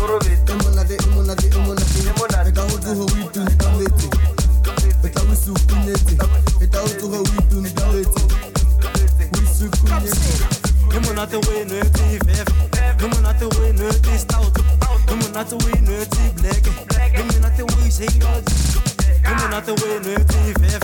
[0.50, 1.82] אמונה דה אמונה דה אמונה
[2.28, 4.08] דה וגאו דו הוויטו נדלתי
[5.02, 6.16] ותאוויסו קונדתי
[6.60, 8.20] ותאו דו הוויטו נדלתי
[9.32, 10.64] וויסו קונדתי
[10.94, 12.48] Limonate we nötig vev
[13.00, 14.54] Limonate we nötig stout
[15.08, 16.93] Limonate we nötig black
[17.94, 18.42] single
[19.22, 20.82] Nummer na te win uit die vijf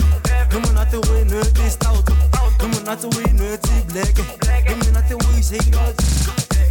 [0.51, 2.09] Nummer na te win uit die stout
[2.61, 4.23] Nummer na te win uit die black
[4.67, 5.93] Nummer na te win single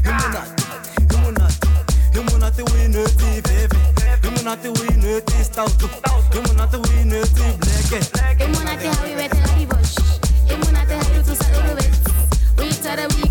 [0.03, 0.43] Nummer na
[1.13, 1.47] Nummer na
[2.13, 3.71] Nummer na te win uit die vijf
[4.23, 5.77] Nummer na te win uit die stout
[6.33, 9.95] Nummer na te win uit die black Nummer na te hou je met een ribosh
[10.49, 12.01] Nummer na te hou je toesa de wet
[12.55, 13.30] Wil je tellen wie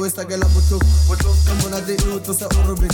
[0.00, 0.80] always tagging up with two.
[1.10, 2.88] With two, come on, I did you to say, Urubit.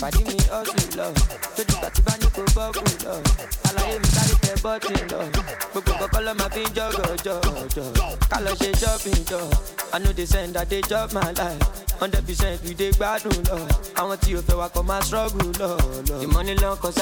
[0.00, 1.06] Pàdé mi ọ̀sùn lọ
[1.56, 3.14] tójú tàtí bá ní kó bọ́ọ̀kù lọ
[3.68, 5.20] àlàyé mi sáré tẹ bọ́ọ̀tì lọ
[5.72, 7.88] gbogbo kọ́kọ́ ló máa fi ń jọ́gọ̀ jọ̀jọ̀
[8.30, 9.40] ká lọ ṣe shopping jọ
[9.94, 11.64] i no dey send i dey chop my life.
[12.00, 13.56] Hundred percent we dey gbádùn lọ
[14.00, 15.70] àwọn tí o fẹ́ wa kọ́ máa struggle lọ
[16.08, 16.16] lọ.
[16.20, 17.00] the money long cause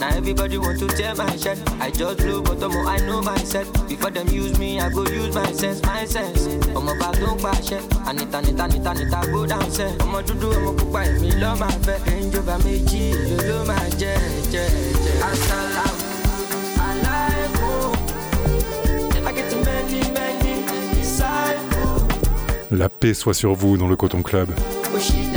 [0.00, 1.58] i na everybody want to tear my shirt.
[1.80, 3.66] I just blow but ọmọ i know myself.
[3.88, 6.46] Before dem use me i go use my sense my sense.
[6.74, 7.78] Ọmọ bá tó ń pàṣẹ
[8.08, 11.98] ànita nita nita nita go down sẹ ọmọ dúdú ọmọ pupa èmi lọ́ máa fẹ́
[12.14, 14.14] ẹ̀ńjọba méjì ló ló máa jẹ
[14.52, 14.64] jẹ
[15.04, 15.12] jẹ.
[15.28, 16.06] asalamu
[16.88, 17.92] alaikum
[19.28, 20.54] i get many many
[20.94, 22.02] disciples
[22.70, 24.50] La paix soit sur vous dans le Coton Club.
[24.94, 25.27] oshidano.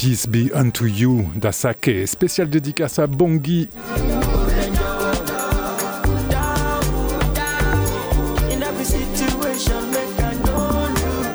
[0.00, 2.06] Peace be unto you d'Asake.
[2.06, 3.68] Spécial dédicace à Bongi.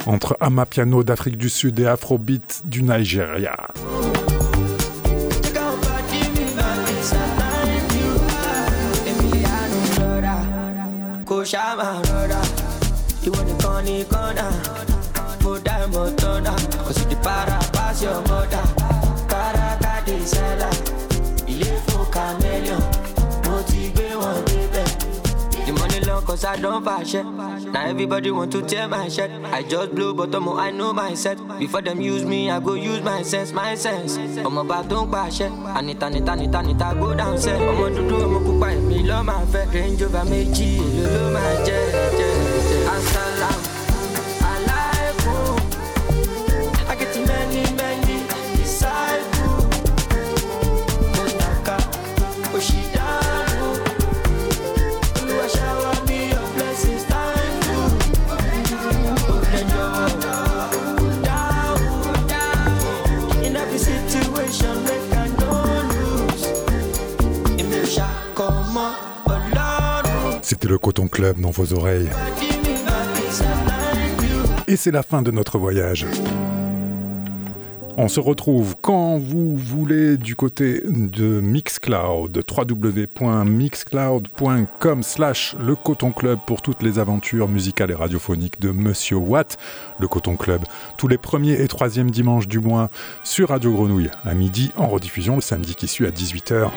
[0.08, 3.56] Entre Amapiano d'Afrique du Sud et Afrobeat du Nigeria.
[20.26, 20.70] Sala,
[21.48, 22.82] ilé fún chameleon.
[23.46, 24.90] Mo ti gbé wọn débẹ̀.
[25.66, 27.26] The money long cause I don't fashion.
[27.74, 29.32] Now everybody want to tear my shirt.
[29.52, 31.38] I just blow bottom, I know my set.
[31.60, 34.18] Before them use me, I go use my sense, my sense.
[34.18, 35.52] I'm about to passion.
[35.76, 37.58] Anita, Anita, Anita, Anita, go down, set.
[37.60, 39.74] Do, I'm a pupa, me love my fat.
[39.74, 42.35] Range over me, G, love my jet, jet,
[70.68, 72.10] Le Coton Club dans vos oreilles.
[74.68, 76.08] Et c'est la fin de notre voyage.
[77.98, 86.40] On se retrouve quand vous voulez du côté de Mixcloud, www.mixcloud.com slash le Coton Club
[86.48, 89.58] pour toutes les aventures musicales et radiophoniques de Monsieur Watt,
[90.00, 90.64] le Coton Club,
[90.98, 92.90] tous les premiers et troisièmes dimanches du mois
[93.24, 96.72] sur Radio Grenouille, à midi, en rediffusion le samedi qui suit à 18h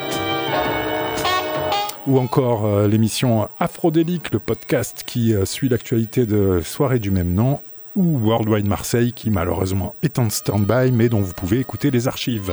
[2.08, 7.34] ou encore euh, l'émission Afrodélique, le podcast qui euh, suit l'actualité de soirée du même
[7.34, 7.60] nom,
[7.96, 12.52] ou Worldwide Marseille qui malheureusement est en stand-by mais dont vous pouvez écouter les archives.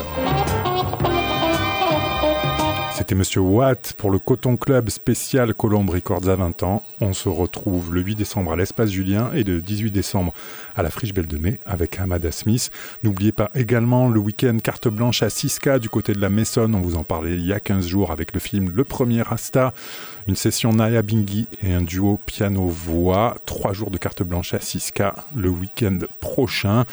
[3.05, 6.81] C'était Monsieur Watt pour le Coton Club spécial Colombe Records à 20 ans.
[7.01, 10.33] On se retrouve le 8 décembre à l'Espace Julien et le 18 décembre
[10.75, 12.71] à la Friche Belle de Mai avec Hamada Smith.
[13.03, 16.73] N'oubliez pas également le week-end carte blanche à 6K du côté de la Maison.
[16.73, 19.75] On vous en parlait il y a 15 jours avec le film Le Premier Rasta,
[20.27, 23.37] une session Naya Bingi et un duo piano-voix.
[23.45, 26.85] Trois jours de carte blanche à 6K le week-end prochain.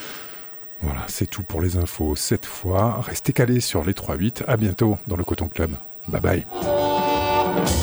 [0.83, 3.01] Voilà, c'est tout pour les infos cette fois.
[3.01, 4.45] Restez calés sur les 3-8.
[4.47, 5.71] À bientôt dans le Coton Club.
[6.09, 7.83] Bye bye.